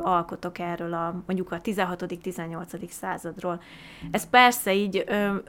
alkotok 0.00 0.58
erről 0.58 0.94
a 0.94 1.22
mondjuk 1.26 1.52
a 1.52 1.60
16.-18. 1.60 2.88
századról. 2.88 3.60
Ez 4.10 4.28
persze 4.28 4.74
így 4.74 5.04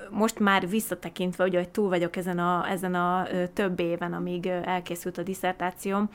most 0.10 0.40
már 0.40 0.70
visszatekintve, 0.70 1.44
ugye, 1.44 1.58
hogy 1.58 1.70
túl 1.70 1.90
vagyok 1.90 2.16
ezen 2.16 2.40
a, 2.40 2.70
ezen 2.70 2.96
a 2.96 3.28
több 3.54 3.80
éven, 3.80 4.14
amíg 4.14 4.46
elkészült 4.48 5.18
a 5.18 5.24
diszertációm, 5.24 6.10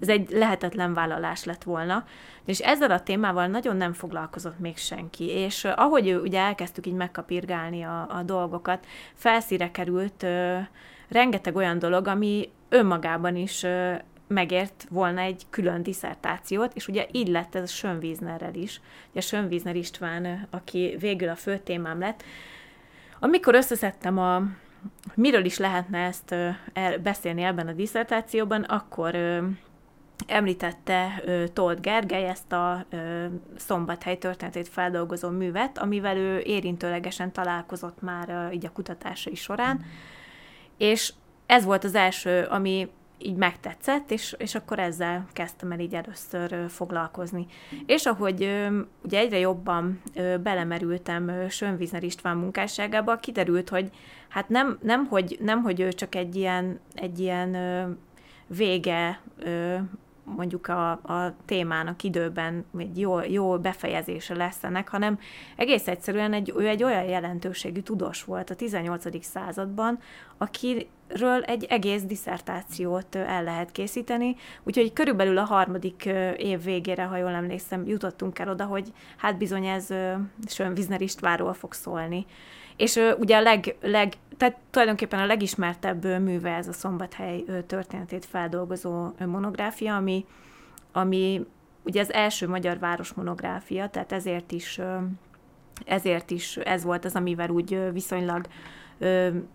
ez 0.00 0.08
egy 0.08 0.30
lehetetlen 0.30 0.94
vállalás 0.94 1.44
lett 1.44 1.62
volna, 1.62 2.04
és 2.44 2.58
ezzel 2.58 2.90
a 2.90 3.02
témával 3.02 3.46
nagyon 3.46 3.76
nem 3.76 3.92
foglalkozott 3.92 4.58
még 4.58 4.76
senki, 4.76 5.24
és 5.24 5.64
ahogy 5.64 6.12
ugye 6.12 6.40
elkezdtük 6.40 6.86
így 6.86 6.94
megkapirgálni 6.94 7.82
a, 7.82 8.06
a 8.08 8.22
dolgokat, 8.22 8.86
felszíre 9.14 9.70
került 9.70 10.22
ö, 10.22 10.58
rengeteg 11.08 11.56
olyan 11.56 11.78
dolog, 11.78 12.06
ami 12.06 12.50
önmagában 12.68 13.36
is 13.36 13.62
ö, 13.62 13.94
megért 14.26 14.86
volna 14.90 15.20
egy 15.20 15.42
külön 15.50 15.82
diszertációt, 15.82 16.74
és 16.74 16.88
ugye 16.88 17.06
így 17.12 17.28
lett 17.28 17.54
ez 17.54 17.62
a 17.62 17.66
Sönvíznerrel 17.66 18.54
is. 18.54 18.80
Ugye 19.10 19.20
Sönvízner 19.20 19.76
István, 19.76 20.46
aki 20.50 20.96
végül 21.00 21.28
a 21.28 21.34
fő 21.34 21.58
témám 21.58 21.98
lett. 21.98 22.22
Amikor 23.20 23.54
összeszedtem 23.54 24.18
a 24.18 24.42
miről 25.14 25.44
is 25.44 25.58
lehetne 25.58 25.98
ezt 25.98 26.34
beszélni 27.02 27.42
ebben 27.42 27.68
a 27.68 27.72
diszertációban, 27.72 28.62
akkor 28.62 29.16
említette 30.26 31.22
uh, 31.26 31.44
Tóth 31.44 31.80
Gergely 31.80 32.28
ezt 32.28 32.52
a 32.52 32.84
uh, 32.92 33.24
szombathely 33.56 34.18
történetét 34.18 34.68
feldolgozó 34.68 35.28
művet, 35.28 35.78
amivel 35.78 36.16
ő 36.16 36.38
érintőlegesen 36.38 37.32
találkozott 37.32 38.00
már 38.00 38.28
uh, 38.28 38.54
így 38.54 38.66
a 38.66 38.72
kutatásai 38.72 39.34
során, 39.34 39.84
és 40.76 41.12
ez 41.46 41.64
volt 41.64 41.84
az 41.84 41.94
első, 41.94 42.42
ami 42.42 42.88
így 43.22 43.36
megtetszett, 43.36 44.10
és, 44.10 44.34
és 44.38 44.54
akkor 44.54 44.78
ezzel 44.78 45.26
kezdtem 45.32 45.72
el 45.72 45.78
így 45.78 45.94
először 45.94 46.52
ö, 46.52 46.68
foglalkozni. 46.68 47.46
És 47.86 48.06
ahogy 48.06 48.42
ö, 48.42 48.80
ugye 49.02 49.18
egyre 49.18 49.38
jobban 49.38 50.00
ö, 50.14 50.36
belemerültem 50.38 51.28
ö, 51.28 51.48
Sönvízner 51.48 52.02
István 52.02 52.36
munkásságába, 52.36 53.16
kiderült, 53.16 53.68
hogy 53.68 53.90
hát 54.28 54.48
nem, 54.48 54.78
nem, 54.82 55.06
hogy, 55.06 55.38
nem, 55.40 55.62
hogy 55.62 55.80
ő 55.80 55.92
csak 55.92 56.14
egy 56.14 56.36
ilyen, 56.36 56.80
egy 56.94 57.18
ilyen 57.18 57.54
ö, 57.54 57.90
vége 58.46 59.20
ö, 59.38 59.76
mondjuk 60.36 60.68
a, 60.68 60.90
a 60.90 61.34
témának 61.44 62.02
időben 62.02 62.64
egy 62.78 62.98
jó, 62.98 63.20
jó 63.20 63.58
befejezése 63.58 64.34
lesz 64.34 64.64
ennek, 64.64 64.88
hanem 64.88 65.18
egész 65.56 65.88
egyszerűen 65.88 66.32
egy, 66.32 66.52
ő 66.56 66.68
egy 66.68 66.82
olyan 66.82 67.04
jelentőségű 67.04 67.80
tudós 67.80 68.24
volt 68.24 68.50
a 68.50 68.54
18. 68.54 69.24
században, 69.24 69.98
akiről 70.38 71.42
egy 71.42 71.64
egész 71.64 72.02
diszertációt 72.02 73.14
el 73.14 73.42
lehet 73.42 73.72
készíteni, 73.72 74.36
úgyhogy 74.62 74.92
körülbelül 74.92 75.38
a 75.38 75.44
harmadik 75.44 76.04
év 76.36 76.62
végére, 76.62 77.04
ha 77.04 77.16
jól 77.16 77.30
emlékszem, 77.30 77.86
jutottunk 77.86 78.38
el 78.38 78.48
oda, 78.48 78.64
hogy 78.64 78.92
hát 79.16 79.38
bizony 79.38 79.66
ez 79.66 79.88
Sönvizner 80.46 81.00
Istvánról 81.00 81.52
fog 81.54 81.72
szólni. 81.72 82.26
És 82.80 83.00
ugye 83.18 83.36
a 83.36 83.40
leg, 83.40 83.76
leg 83.80 84.12
tehát 84.36 84.56
tulajdonképpen 84.70 85.20
a 85.20 85.26
legismertebb 85.26 86.04
műve 86.04 86.54
ez 86.54 86.68
a 86.68 86.72
Szombathely 86.72 87.44
történetét 87.66 88.24
feldolgozó 88.24 89.08
monográfia, 89.26 89.96
ami, 89.96 90.26
ami 90.92 91.46
ugye 91.82 92.00
az 92.00 92.12
első 92.12 92.48
magyar 92.48 92.78
város 92.78 93.12
monográfia, 93.12 93.88
tehát 93.88 94.12
ezért 94.12 94.52
is, 94.52 94.80
ezért 95.84 96.30
is 96.30 96.56
ez 96.56 96.84
volt 96.84 97.04
az, 97.04 97.14
amivel 97.14 97.50
úgy 97.50 97.92
viszonylag 97.92 98.46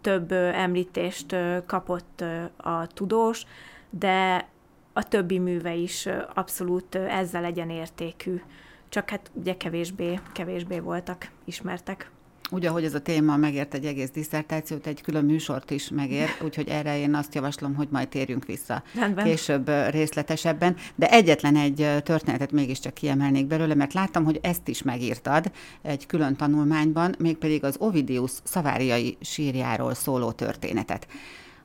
több 0.02 0.32
említést 0.32 1.36
kapott 1.66 2.24
a 2.58 2.88
tudós, 2.88 3.46
de 3.90 4.48
a 4.94 5.04
többi 5.04 5.40
műve 5.40 5.74
is 5.74 6.08
abszolút 6.34 6.96
ezzel 6.96 7.46
értékű, 7.70 8.42
csak 8.90 9.10
hát 9.10 9.32
ugye 9.34 9.58
kevésbé, 9.58 10.20
kevésbé 10.34 10.80
voltak 10.80 11.30
ismertek. 11.46 12.14
Úgy, 12.56 12.66
ahogy 12.66 12.84
ez 12.84 12.94
a 12.94 13.02
téma 13.02 13.38
megért 13.38 13.74
egy 13.74 13.86
egész 13.86 14.10
diszertációt, 14.10 14.88
egy 14.88 15.02
külön 15.02 15.26
műsort 15.26 15.72
is 15.72 15.90
megér, 15.90 16.30
úgyhogy 16.44 16.68
erre 16.68 16.98
én 16.98 17.16
azt 17.16 17.36
javaslom, 17.36 17.76
hogy 17.76 17.88
majd 17.92 18.08
térjünk 18.08 18.46
vissza 18.46 18.84
Rendben. 18.94 19.26
később 19.26 19.72
részletesebben. 19.90 20.76
De 20.96 21.10
egyetlen 21.10 21.56
egy 21.56 21.88
történetet 22.04 22.52
mégiscsak 22.52 22.94
kiemelnék 22.94 23.46
belőle, 23.46 23.76
mert 23.76 23.94
láttam, 23.94 24.24
hogy 24.24 24.40
ezt 24.42 24.68
is 24.68 24.82
megírtad 24.82 25.52
egy 25.82 26.06
külön 26.06 26.36
tanulmányban, 26.36 27.16
mégpedig 27.20 27.64
az 27.64 27.76
Ovidius 27.80 28.32
szaváriai 28.44 29.18
sírjáról 29.22 29.94
szóló 29.94 30.32
történetet. 30.32 31.08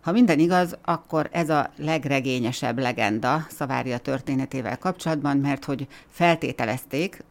Ha 0.00 0.12
minden 0.12 0.38
igaz, 0.38 0.76
akkor 0.82 1.28
ez 1.32 1.50
a 1.50 1.70
legregényesebb 1.76 2.78
legenda 2.78 3.46
Szavária 3.48 3.98
történetével 3.98 4.78
kapcsolatban, 4.78 5.36
mert 5.36 5.64
hogy 5.64 5.86
feltételezték, 6.08 7.22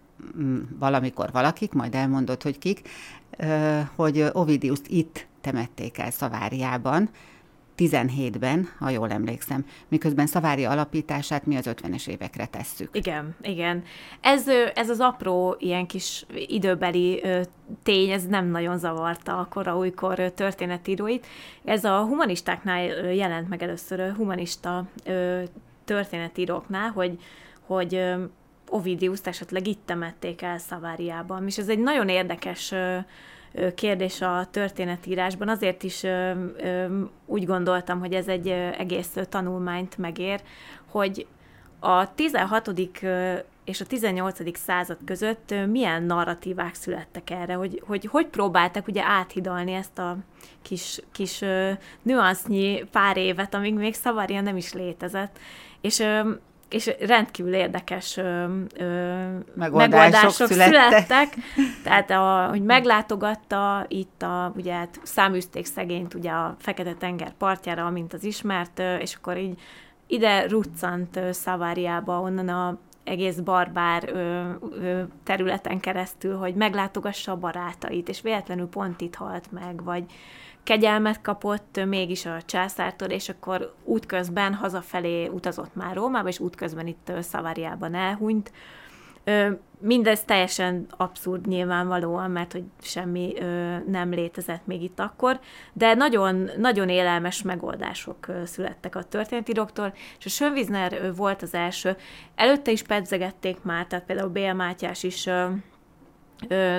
valamikor 0.80 1.32
valakik, 1.32 1.74
majd 1.74 1.96
elmondott, 1.96 2.44
hogy 2.44 2.58
kik, 2.58 2.90
hogy 3.96 4.26
Ovidiuszt 4.32 4.88
itt 4.88 5.28
temették 5.42 5.98
el 5.98 6.12
Szaváriában, 6.12 7.10
17-ben, 7.80 8.70
ha 8.80 8.90
jól 8.90 9.12
emlékszem, 9.12 9.66
miközben 9.88 10.28
Szavária 10.28 10.70
alapítását 10.70 11.46
mi 11.46 11.56
az 11.56 11.70
50-es 11.70 12.08
évekre 12.08 12.46
tesszük. 12.46 12.90
Igen, 12.92 13.36
igen. 13.42 13.84
Ez, 14.22 14.48
ez 14.74 14.90
az 14.90 15.00
apró, 15.00 15.56
ilyen 15.60 15.86
kis 15.86 16.26
időbeli 16.48 17.24
tény, 17.84 18.10
ez 18.10 18.26
nem 18.26 18.46
nagyon 18.46 18.78
zavarta 18.78 19.38
a 19.38 19.48
kora 19.50 19.78
újkor 19.78 20.32
történetíróit. 20.32 21.28
Ez 21.64 21.84
a 21.84 22.04
humanistáknál 22.04 22.84
jelent 23.14 23.50
meg 23.50 23.64
először, 23.64 24.14
humanista 24.16 24.88
történetíróknál, 25.86 26.90
hogy, 26.90 27.20
hogy 27.66 28.02
Ovidiuszt 28.70 29.28
esetleg 29.28 29.68
itt 29.68 29.86
temették 29.86 30.42
el 30.42 30.58
Szaváriában. 30.58 31.46
És 31.46 31.58
ez 31.58 31.70
egy 31.70 31.80
nagyon 31.80 32.10
érdekes 32.10 32.74
kérdés 33.76 34.22
a 34.22 34.48
történetírásban. 34.52 35.50
Azért 35.50 35.84
is 35.84 36.04
úgy 37.26 37.46
gondoltam, 37.46 38.00
hogy 38.00 38.14
ez 38.14 38.28
egy 38.28 38.48
egész 38.78 39.18
tanulmányt 39.30 39.98
megér, 39.98 40.42
hogy 40.86 41.28
a 41.80 42.16
16 42.16 42.72
és 43.64 43.82
a 43.82 43.86
18. 43.86 44.58
század 44.58 44.98
között 45.06 45.54
milyen 45.68 46.04
narratívák 46.04 46.74
születtek 46.76 47.30
erre, 47.30 47.54
hogy 47.54 47.84
hogy, 47.86 48.06
hogy 48.06 48.28
próbáltak 48.28 48.88
ugye 48.88 49.04
áthidalni 49.04 49.74
ezt 49.74 50.00
a 50.00 50.18
kis, 50.62 51.00
kis 51.12 51.44
nüansznyi 52.02 52.84
pár 52.92 53.18
évet, 53.18 53.54
amíg 53.54 53.74
még 53.74 53.94
Szavaria 53.94 54.42
nem 54.42 54.58
is 54.58 54.74
létezett. 54.74 55.40
És 55.82 56.04
és 56.70 56.96
rendkívül 57.00 57.54
érdekes 57.54 58.18
ö, 58.18 58.24
ö, 58.78 59.28
megoldások, 59.54 59.78
megoldások 59.92 60.48
születtek. 60.48 60.74
születtek. 60.74 61.34
Tehát, 61.84 62.12
a, 62.12 62.48
hogy 62.50 62.64
meglátogatta 62.64 63.86
itt 63.88 64.22
a, 64.22 64.54
ugye 64.56 64.74
hát 64.74 65.00
száműzték 65.04 65.66
szegényt 65.66 66.14
ugye 66.14 66.32
a 66.32 66.56
Fekete-tenger 66.60 67.34
partjára, 67.38 67.86
amint 67.86 68.14
az 68.14 68.24
ismert, 68.24 68.82
és 69.00 69.16
akkor 69.16 69.38
így 69.38 69.60
ide 70.08 70.48
ruccant 70.48 71.20
Szaváriába, 71.32 72.20
onnan 72.20 72.50
a 72.50 72.78
egész 73.04 73.36
barbár 73.36 74.10
ö, 74.14 74.50
ö, 74.82 75.02
területen 75.24 75.80
keresztül, 75.80 76.38
hogy 76.38 76.56
meglátogassa 76.56 77.32
a 77.32 77.38
barátait, 77.38 78.10
és 78.10 78.22
véletlenül 78.22 78.68
pont 78.68 79.02
itt 79.02 79.16
halt 79.16 79.52
meg, 79.52 79.84
vagy 79.84 80.04
kegyelmet 80.70 81.22
kapott 81.22 81.86
mégis 81.86 82.26
a 82.26 82.42
császártól, 82.46 83.08
és 83.08 83.30
akkor 83.30 83.74
útközben 83.84 84.54
hazafelé 84.54 85.28
utazott 85.28 85.76
már 85.76 85.96
Rómába, 85.96 86.28
és 86.28 86.40
útközben 86.40 86.88
itt 86.88 87.12
Szaváriában 87.22 87.96
elhunyt. 87.96 88.52
Mindez 89.80 90.24
teljesen 90.24 90.86
abszurd 90.98 91.48
nyilvánvalóan, 91.48 92.32
mert 92.32 92.52
hogy 92.52 92.64
semmi 92.82 93.34
nem 93.88 94.10
létezett 94.10 94.66
még 94.66 94.84
itt 94.84 95.00
akkor, 95.00 95.40
de 95.74 95.94
nagyon, 95.94 96.50
nagyon 96.58 96.90
élelmes 96.90 97.42
megoldások 97.42 98.28
születtek 98.46 98.96
a 98.96 99.04
történetiroktól, 99.04 99.94
és 100.20 100.26
a 100.26 100.30
Sönvizner 100.30 101.16
volt 101.16 101.42
az 101.42 101.54
első. 101.54 101.96
Előtte 102.36 102.72
is 102.72 102.84
pedzegették 102.84 103.64
már, 103.64 103.86
tehát 103.86 104.06
például 104.06 104.30
Bél 104.30 104.54
Mátyás 104.54 105.04
is 105.04 105.30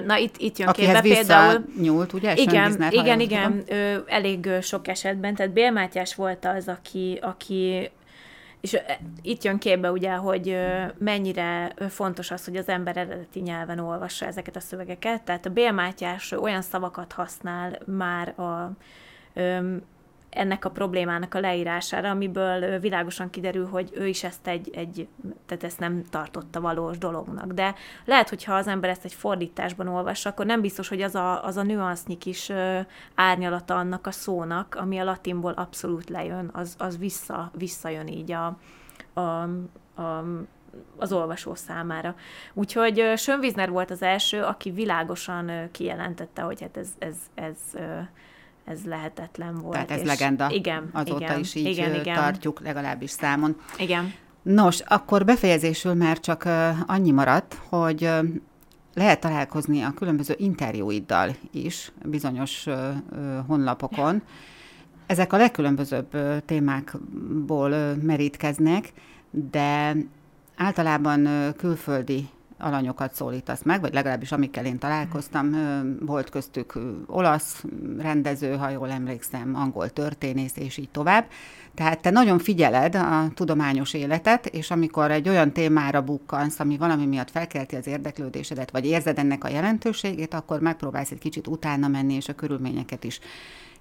Na 0.05 0.17
itt, 0.17 0.37
itt 0.39 0.59
jön 0.59 0.69
Akihez 0.69 1.01
képbe 1.01 1.15
például. 1.15 1.65
nyúlt, 1.81 2.13
ugye? 2.13 2.37
Igen, 2.37 2.87
igen, 2.91 3.21
igen, 3.21 3.63
ö, 3.69 3.97
elég 4.07 4.49
sok 4.63 4.89
esetben. 4.89 5.35
Tehát 5.35 5.53
Bél 5.53 5.71
Mátyás 5.71 6.15
volt 6.15 6.45
az, 6.45 6.69
aki, 6.69 7.19
aki 7.23 7.91
és 8.61 8.79
itt 9.23 9.45
jön 9.45 9.59
képbe 9.59 9.91
ugye, 9.91 10.13
hogy 10.13 10.57
mennyire 10.99 11.75
fontos 11.89 12.31
az, 12.31 12.45
hogy 12.45 12.57
az 12.57 12.69
ember 12.69 12.97
eredeti 12.97 13.41
nyelven 13.41 13.79
olvassa 13.79 14.27
ezeket 14.27 14.57
a 14.57 14.61
szövegeket. 14.61 15.23
Tehát 15.23 15.47
a 15.47 15.51
Bél 15.51 15.73
Mátyás 15.73 16.33
olyan 16.33 16.63
szavakat 16.63 17.13
használ 17.13 17.79
már 17.87 18.29
a 18.39 18.73
ennek 20.31 20.65
a 20.65 20.71
problémának 20.71 21.35
a 21.35 21.41
leírására, 21.41 22.11
amiből 22.11 22.79
világosan 22.79 23.31
kiderül, 23.31 23.67
hogy 23.67 23.91
ő 23.95 24.07
is 24.07 24.25
ezt 24.25 24.47
egy, 24.47 24.71
egy 24.75 25.09
tehát 25.47 25.65
ezt 25.65 25.79
nem 25.79 26.05
tartotta 26.11 26.61
valós 26.61 26.99
dolognak. 26.99 27.53
De 27.53 27.75
lehet, 28.05 28.29
hogyha 28.29 28.55
az 28.55 28.67
ember 28.67 28.91
ezt 28.91 29.05
egy 29.05 29.15
fordításban 29.15 29.89
olvassa, 29.89 30.31
akkor 30.31 30.47
nem 30.47 30.61
biztos, 30.61 30.89
hogy 30.89 31.03
az 31.03 31.15
a, 31.15 31.45
az 31.45 31.57
a 31.57 31.63
nüansznyi 31.63 32.19
kis 32.19 32.53
árnyalata 33.15 33.77
annak 33.77 34.07
a 34.07 34.11
szónak, 34.11 34.75
ami 34.75 34.99
a 34.99 35.05
latinból 35.05 35.53
abszolút 35.53 36.09
lejön, 36.09 36.51
az, 36.53 36.75
az 36.79 36.99
vissza, 36.99 37.51
visszajön 37.55 38.07
így 38.07 38.33
a, 38.33 38.59
a, 39.13 39.21
a 40.03 40.25
az 40.97 41.13
olvasó 41.13 41.55
számára. 41.55 42.15
Úgyhogy 42.55 43.13
Sönvizner 43.17 43.71
volt 43.71 43.91
az 43.91 44.03
első, 44.03 44.43
aki 44.43 44.71
világosan 44.71 45.69
kijelentette, 45.71 46.43
hogy 46.43 46.61
hát 46.61 46.77
ez, 46.77 46.89
ez, 46.99 47.17
ez, 47.35 47.59
ez 48.71 48.85
lehetetlen 48.85 49.59
volt. 49.59 49.73
Tehát 49.73 49.91
ez 49.91 50.01
és 50.01 50.07
legenda. 50.07 50.51
Igen. 50.51 50.91
Azóta 50.93 51.25
igen, 51.25 51.39
is 51.39 51.55
így 51.55 51.67
igen, 51.67 51.95
igen. 51.95 52.15
tartjuk, 52.15 52.61
legalábbis 52.61 53.11
számon. 53.11 53.57
Igen. 53.79 54.13
Nos, 54.43 54.81
akkor 54.81 55.25
befejezésül 55.25 55.95
már 55.95 56.21
csak 56.21 56.49
annyi 56.87 57.11
maradt, 57.11 57.59
hogy 57.69 58.11
lehet 58.95 59.21
találkozni 59.21 59.83
a 59.83 59.93
különböző 59.95 60.35
interjúiddal 60.39 61.37
is 61.53 61.93
bizonyos 62.05 62.67
honlapokon. 63.47 64.23
Ezek 65.07 65.33
a 65.33 65.37
legkülönbözőbb 65.37 66.17
témákból 66.45 67.95
merítkeznek, 68.03 68.93
de 69.31 69.97
általában 70.57 71.29
külföldi 71.57 72.29
alanyokat 72.61 73.15
szólítasz 73.15 73.63
meg, 73.63 73.81
vagy 73.81 73.95
legalábbis 73.95 74.33
amikkel 74.33 74.65
én 74.65 74.79
találkoztam, 74.79 75.57
volt 76.01 76.31
köztük 76.31 76.79
olasz 77.07 77.65
rendező, 77.99 78.57
ha 78.57 78.69
jól 78.69 78.91
emlékszem, 78.91 79.55
angol 79.55 79.91
történész, 79.91 80.57
és 80.57 80.77
így 80.77 80.89
tovább. 80.89 81.27
Tehát 81.75 82.01
te 82.01 82.11
nagyon 82.11 82.39
figyeled 82.39 82.95
a 82.95 83.31
tudományos 83.35 83.95
életet, 83.95 84.47
és 84.47 84.71
amikor 84.71 85.11
egy 85.11 85.29
olyan 85.29 85.53
témára 85.53 86.03
bukkansz, 86.03 86.61
ami 86.61 86.77
valami 86.77 87.07
miatt 87.07 87.31
felkelti 87.31 87.77
az 87.77 87.87
érdeklődésedet, 87.87 88.71
vagy 88.71 88.87
érzed 88.87 89.19
ennek 89.19 89.45
a 89.45 89.49
jelentőségét, 89.49 90.35
akkor 90.35 90.61
megpróbálsz 90.61 91.11
egy 91.11 91.19
kicsit 91.19 91.47
utána 91.47 91.89
menni, 91.89 92.15
és 92.15 92.29
a 92.29 92.35
körülményeket 92.35 93.05
is 93.05 93.21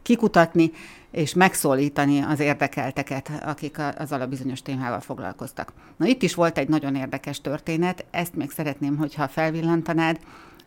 kikutatni 0.09 0.71
és 1.11 1.33
megszólítani 1.33 2.21
az 2.21 2.39
érdekelteket, 2.39 3.31
akik 3.45 3.77
azzal 3.97 4.21
a 4.21 4.27
bizonyos 4.27 4.61
témával 4.61 4.99
foglalkoztak. 4.99 5.73
Na 5.97 6.05
itt 6.05 6.21
is 6.21 6.33
volt 6.35 6.57
egy 6.57 6.69
nagyon 6.69 6.95
érdekes 6.95 7.41
történet, 7.41 8.05
ezt 8.11 8.35
még 8.35 8.51
szeretném, 8.51 8.97
hogyha 8.97 9.27
felvillantanád, 9.27 10.19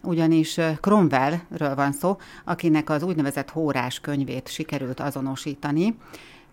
ugyanis 0.02 0.59
Cromwellről 0.81 1.74
van 1.74 1.92
szó, 1.92 2.16
akinek 2.44 2.90
az 2.90 3.02
úgynevezett 3.02 3.50
hórás 3.50 4.00
könyvét 4.00 4.48
sikerült 4.48 5.00
azonosítani, 5.00 5.96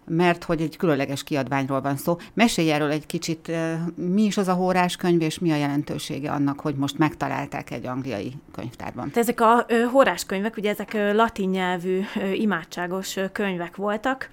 mert 0.09 0.43
hogy 0.43 0.61
egy 0.61 0.77
különleges 0.77 1.23
kiadványról 1.23 1.81
van 1.81 1.97
szó. 1.97 2.17
Mesélj 2.33 2.71
erről 2.71 2.91
egy 2.91 3.05
kicsit, 3.05 3.51
mi 3.95 4.23
is 4.23 4.37
az 4.37 4.47
a 4.47 4.53
hórás 4.53 4.95
könyv, 4.95 5.21
és 5.21 5.39
mi 5.39 5.51
a 5.51 5.55
jelentősége 5.55 6.31
annak, 6.31 6.59
hogy 6.59 6.75
most 6.75 6.97
megtalálták 6.97 7.71
egy 7.71 7.85
angliai 7.85 8.33
könyvtárban? 8.51 9.11
Ezek 9.13 9.41
a 9.41 9.65
hórás 9.91 10.25
könyvek, 10.25 10.57
ugye 10.57 10.69
ezek 10.69 10.93
latin 11.13 11.49
nyelvű 11.49 12.01
imádságos 12.33 13.15
könyvek 13.31 13.75
voltak, 13.75 14.29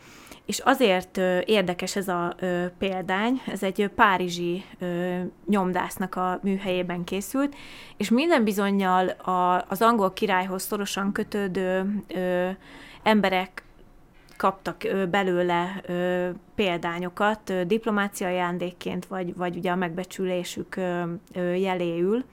és 0.47 0.59
azért 0.59 1.17
érdekes 1.45 1.97
ez 1.97 2.09
a 2.09 2.37
példány, 2.79 3.43
ez 3.47 3.63
egy 3.63 3.91
párizsi 3.95 4.65
nyomdásznak 5.47 6.15
a 6.15 6.39
műhelyében 6.43 7.05
készült, 7.05 7.55
és 7.97 8.11
minden 8.11 8.45
bizonyal 8.45 9.09
az 9.69 9.83
angol 9.83 10.13
királyhoz 10.13 10.63
szorosan 10.63 11.13
kötődő 11.13 12.03
emberek 13.03 13.65
kaptak 14.37 14.77
belőle 15.11 15.83
példányokat 16.55 17.67
diplomáciai 17.67 18.33
ajándékként, 18.33 19.07
vagy, 19.07 19.37
vagy 19.37 19.57
ugye 19.57 19.71
a 19.71 19.77
megbecsülésük 19.77 20.77
jeléül. 21.35 22.25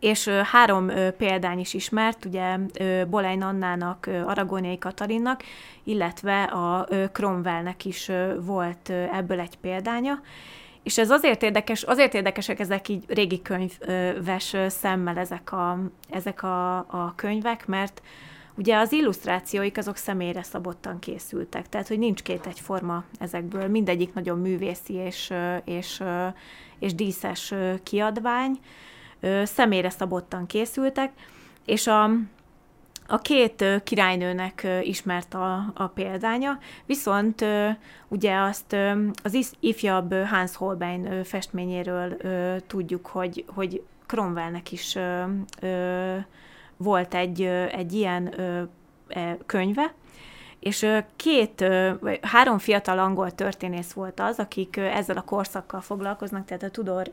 És 0.00 0.28
három 0.28 0.90
példány 1.16 1.58
is 1.58 1.74
ismert, 1.74 2.24
ugye 2.24 2.56
Bolein 3.04 3.42
Annának, 3.42 4.10
Aragóniai 4.26 4.78
Katarinnak, 4.78 5.42
illetve 5.84 6.42
a 6.42 6.88
Cromwellnek 7.12 7.84
is 7.84 8.10
volt 8.40 8.90
ebből 8.90 9.40
egy 9.40 9.56
példánya. 9.56 10.20
És 10.82 10.98
ez 10.98 11.10
azért 11.10 11.42
érdekes, 11.42 11.82
azért 11.82 12.14
érdekesek 12.14 12.60
ezek 12.60 12.88
így 12.88 13.04
régi 13.08 13.42
könyves 13.42 14.56
szemmel 14.66 15.18
ezek 15.18 15.52
a, 15.52 15.78
ezek 16.10 16.42
a, 16.42 16.76
a 16.76 17.12
könyvek, 17.16 17.66
mert 17.66 18.02
Ugye 18.58 18.76
az 18.76 18.92
illusztrációik 18.92 19.78
azok 19.78 19.96
személyre 19.96 20.42
szabottan 20.42 20.98
készültek, 20.98 21.68
tehát 21.68 21.88
hogy 21.88 21.98
nincs 21.98 22.22
két 22.22 22.46
egyforma 22.46 23.04
ezekből, 23.18 23.68
mindegyik 23.68 24.14
nagyon 24.14 24.38
művészi 24.38 24.94
és, 24.94 25.32
és, 25.64 26.02
és 26.78 26.94
díszes 26.94 27.54
kiadvány, 27.82 28.58
személyre 29.42 29.90
szabottan 29.90 30.46
készültek, 30.46 31.12
és 31.64 31.86
a, 31.86 32.04
a 33.06 33.18
két 33.18 33.64
királynőnek 33.84 34.66
ismert 34.82 35.34
a, 35.34 35.72
a 35.74 35.86
példánya, 35.86 36.58
viszont 36.86 37.44
ugye 38.08 38.36
azt 38.36 38.76
az 39.22 39.52
ifjabb 39.60 40.14
Hans 40.14 40.56
Holbein 40.56 41.24
festményéről 41.24 42.16
tudjuk, 42.66 43.06
hogy, 43.06 43.44
hogy 43.54 43.82
Cromwellnek 44.06 44.72
is 44.72 44.96
volt 46.78 47.14
egy, 47.14 47.42
egy 47.72 47.92
ilyen 47.92 48.34
e, 49.08 49.36
könyve, 49.46 49.94
és 50.60 50.86
két, 51.16 51.64
vagy 52.00 52.18
három 52.22 52.58
fiatal 52.58 52.98
angol 52.98 53.30
történész 53.30 53.92
volt 53.92 54.20
az, 54.20 54.38
akik 54.38 54.76
ezzel 54.76 55.16
a 55.16 55.22
korszakkal 55.22 55.80
foglalkoznak, 55.80 56.44
tehát 56.44 56.62
a 56.62 56.70
Tudor 56.70 57.10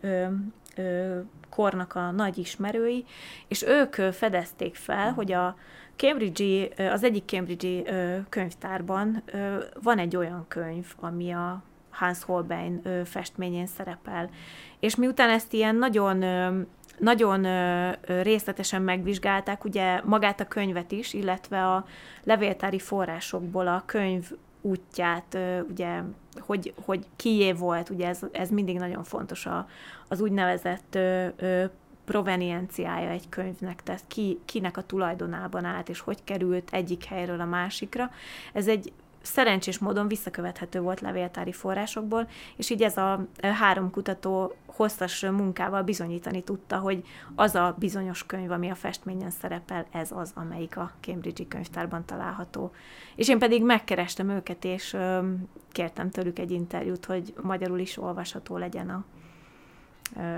kornak 1.49 1.95
a 1.95 2.11
nagy 2.11 2.37
ismerői, 2.37 3.05
és 3.47 3.63
ők 3.63 3.93
fedezték 3.93 4.75
fel, 4.75 5.11
hogy 5.11 5.31
a 5.31 5.55
Cambridge 5.95 6.67
az 6.91 7.03
egyik 7.03 7.23
Cambridge 7.25 7.83
könyvtárban 8.29 9.23
van 9.81 9.97
egy 9.97 10.15
olyan 10.15 10.45
könyv, 10.47 10.93
ami 10.99 11.31
a 11.31 11.63
Hans 11.89 12.23
Holbein 12.23 12.81
festményén 13.05 13.67
szerepel. 13.67 14.29
És 14.79 14.95
miután 14.95 15.29
ezt 15.29 15.53
ilyen 15.53 15.75
nagyon 15.75 16.23
nagyon 16.97 17.47
részletesen 18.05 18.81
megvizsgálták 18.81 19.63
ugye 19.63 20.01
magát 20.03 20.39
a 20.39 20.45
könyvet 20.47 20.91
is, 20.91 21.13
illetve 21.13 21.67
a 21.67 21.85
levéltári 22.23 22.79
forrásokból 22.79 23.67
a 23.67 23.83
könyv 23.85 24.31
útját, 24.61 25.37
ugye, 25.69 26.01
hogy, 26.39 26.73
hogy 26.85 27.05
kié 27.15 27.51
volt, 27.51 27.89
ugye 27.89 28.07
ez, 28.07 28.19
ez 28.31 28.49
mindig 28.49 28.77
nagyon 28.77 29.03
fontos 29.03 29.45
a, 29.45 29.67
az 30.07 30.21
úgynevezett 30.21 30.97
provenienciája 32.05 33.09
egy 33.09 33.29
könyvnek, 33.29 33.83
tehát 33.83 34.03
ki, 34.07 34.39
kinek 34.45 34.77
a 34.77 34.81
tulajdonában 34.81 35.65
állt, 35.65 35.89
és 35.89 35.99
hogy 35.99 36.23
került 36.23 36.69
egyik 36.71 37.03
helyről 37.03 37.39
a 37.39 37.45
másikra. 37.45 38.11
Ez 38.53 38.67
egy 38.67 38.91
szerencsés 39.25 39.77
módon 39.77 40.07
visszakövethető 40.07 40.79
volt 40.79 41.01
levéltári 41.01 41.51
forrásokból, 41.51 42.27
és 42.55 42.69
így 42.69 42.81
ez 42.81 42.97
a 42.97 43.27
három 43.41 43.91
kutató 43.91 44.53
hosszas 44.65 45.21
munkával 45.21 45.83
bizonyítani 45.83 46.43
tudta, 46.43 46.77
hogy 46.77 47.03
az 47.35 47.55
a 47.55 47.75
bizonyos 47.79 48.25
könyv, 48.25 48.51
ami 48.51 48.69
a 48.69 48.75
festményen 48.75 49.29
szerepel, 49.29 49.85
ez 49.91 50.11
az, 50.11 50.31
amelyik 50.35 50.77
a 50.77 50.91
Cambridge-i 51.01 51.47
könyvtárban 51.47 52.05
található. 52.05 52.71
És 53.15 53.29
én 53.29 53.39
pedig 53.39 53.63
megkerestem 53.63 54.29
őket, 54.29 54.65
és 54.65 54.97
kértem 55.71 56.09
tőlük 56.09 56.39
egy 56.39 56.51
interjút, 56.51 57.05
hogy 57.05 57.33
magyarul 57.41 57.79
is 57.79 57.97
olvasható 57.97 58.57
legyen 58.57 58.89
a, 58.89 59.05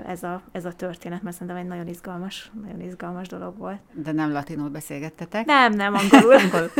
ez 0.06 0.22
a, 0.22 0.42
ez 0.52 0.64
a 0.64 0.72
történet, 0.72 1.22
mert 1.22 1.36
szerintem 1.36 1.56
egy 1.56 1.68
nagyon 1.68 1.88
izgalmas, 1.88 2.50
nagyon 2.62 2.80
izgalmas 2.80 3.28
dolog 3.28 3.58
volt. 3.58 3.78
De 3.92 4.12
nem 4.12 4.32
latinul 4.32 4.68
beszélgettetek? 4.68 5.44
Nem, 5.44 5.72
nem, 5.72 5.94
angolul. 6.00 6.34
angolul. 6.34 6.70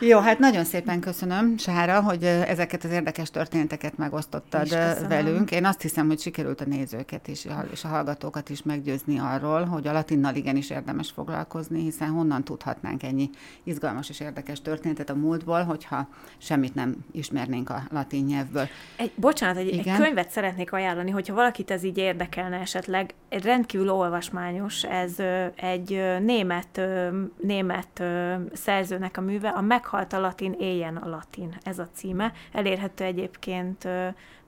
Jó, 0.00 0.18
hát 0.18 0.38
nagyon 0.38 0.64
szépen 0.64 1.00
köszönöm, 1.00 1.58
Sára, 1.58 2.00
hogy 2.00 2.24
ezeket 2.24 2.84
az 2.84 2.90
érdekes 2.90 3.30
történeteket 3.30 3.96
megosztottad 3.96 4.68
velünk. 5.08 5.50
Én 5.50 5.64
azt 5.64 5.82
hiszem, 5.82 6.06
hogy 6.06 6.20
sikerült 6.20 6.60
a 6.60 6.64
nézőket 6.64 7.28
is, 7.28 7.46
és 7.72 7.84
a 7.84 7.88
hallgatókat 7.88 8.48
is 8.48 8.62
meggyőzni 8.62 9.18
arról, 9.18 9.64
hogy 9.64 9.86
a 9.86 9.92
latinnal 9.92 10.34
igenis 10.34 10.70
érdemes 10.70 11.10
foglalkozni, 11.10 11.82
hiszen 11.82 12.08
honnan 12.08 12.44
tudhatnánk 12.44 13.02
ennyi 13.02 13.30
izgalmas 13.64 14.08
és 14.08 14.20
érdekes 14.20 14.62
történetet 14.62 15.10
a 15.10 15.14
múltból, 15.14 15.62
hogyha 15.62 16.08
semmit 16.38 16.74
nem 16.74 16.96
ismernénk 17.12 17.70
a 17.70 17.82
latin 17.90 18.24
nyelvből. 18.24 18.68
Egy, 18.96 19.12
bocsánat, 19.16 19.56
egy, 19.56 19.78
egy 19.78 19.96
könyvet 19.96 20.30
szeretnék 20.30 20.72
ajánlani, 20.72 21.10
hogyha 21.10 21.34
valakit 21.34 21.70
ez 21.70 21.82
így 21.82 21.98
érdekelne 22.12 22.58
esetleg. 22.58 23.14
Egy 23.28 23.44
rendkívül 23.44 23.90
olvasmányos, 23.90 24.84
ez 24.84 25.16
egy 25.54 26.02
német, 26.20 26.80
német 27.40 28.02
szerzőnek 28.52 29.16
a 29.16 29.20
műve, 29.20 29.48
a 29.48 29.60
Meghalt 29.60 30.12
a 30.12 30.20
latin, 30.20 30.54
éljen 30.58 30.96
a 30.96 31.08
latin, 31.08 31.56
ez 31.62 31.78
a 31.78 31.88
címe. 31.92 32.32
Elérhető 32.52 33.04
egyébként 33.04 33.88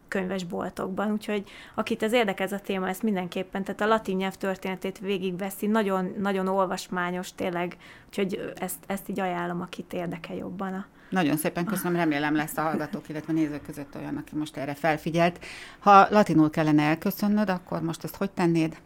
könyvesboltokban, 0.08 1.12
úgyhogy 1.12 1.44
akit 1.74 2.02
ez 2.02 2.12
érdekel 2.12 2.48
a 2.50 2.58
téma, 2.58 2.88
ezt 2.88 3.02
mindenképpen, 3.02 3.64
tehát 3.64 3.80
a 3.80 3.86
latin 3.86 4.16
nyelv 4.16 4.34
történetét 4.34 4.98
végigveszi, 4.98 5.66
nagyon, 5.66 6.14
nagyon 6.18 6.48
olvasmányos 6.48 7.34
tényleg, 7.34 7.76
úgyhogy 8.06 8.52
ezt, 8.54 8.84
ezt 8.86 9.08
így 9.08 9.20
ajánlom, 9.20 9.60
akit 9.60 9.92
érdekel 9.92 10.36
jobban 10.36 10.74
a 10.74 10.86
nagyon 11.14 11.36
szépen 11.36 11.64
köszönöm, 11.64 11.96
remélem 11.96 12.36
lesz 12.36 12.56
a 12.56 12.62
hallgatók, 12.62 13.08
illetve 13.08 13.32
nézők 13.32 13.62
között 13.62 13.96
olyan, 13.96 14.16
aki 14.16 14.36
most 14.36 14.56
erre 14.56 14.74
felfigyelt. 14.74 15.44
Ha 15.78 16.06
latinul 16.10 16.50
kellene 16.50 16.82
elköszönnöd, 16.82 17.48
akkor 17.48 17.82
most 17.82 18.04
ezt 18.04 18.16
hogy 18.16 18.30
tennéd? 18.30 18.76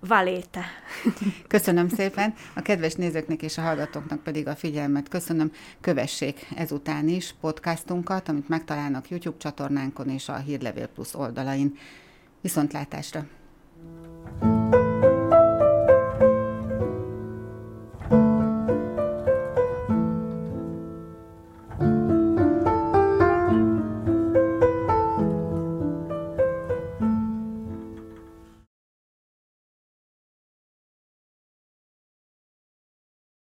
Valéte. 0.00 0.64
Köszönöm 1.48 1.88
szépen. 1.88 2.34
A 2.54 2.62
kedves 2.62 2.94
nézőknek 2.94 3.42
és 3.42 3.58
a 3.58 3.62
hallgatóknak 3.62 4.22
pedig 4.22 4.46
a 4.46 4.56
figyelmet 4.56 5.08
köszönöm. 5.08 5.52
Kövessék 5.80 6.46
ezután 6.56 7.08
is 7.08 7.34
podcastunkat, 7.40 8.28
amit 8.28 8.48
megtalálnak 8.48 9.08
YouTube 9.08 9.38
csatornánkon 9.38 10.08
és 10.08 10.28
a 10.28 10.36
Hírlevél 10.36 10.86
Plus 10.86 11.14
oldalain. 11.14 11.78
Viszontlátásra! 12.40 13.26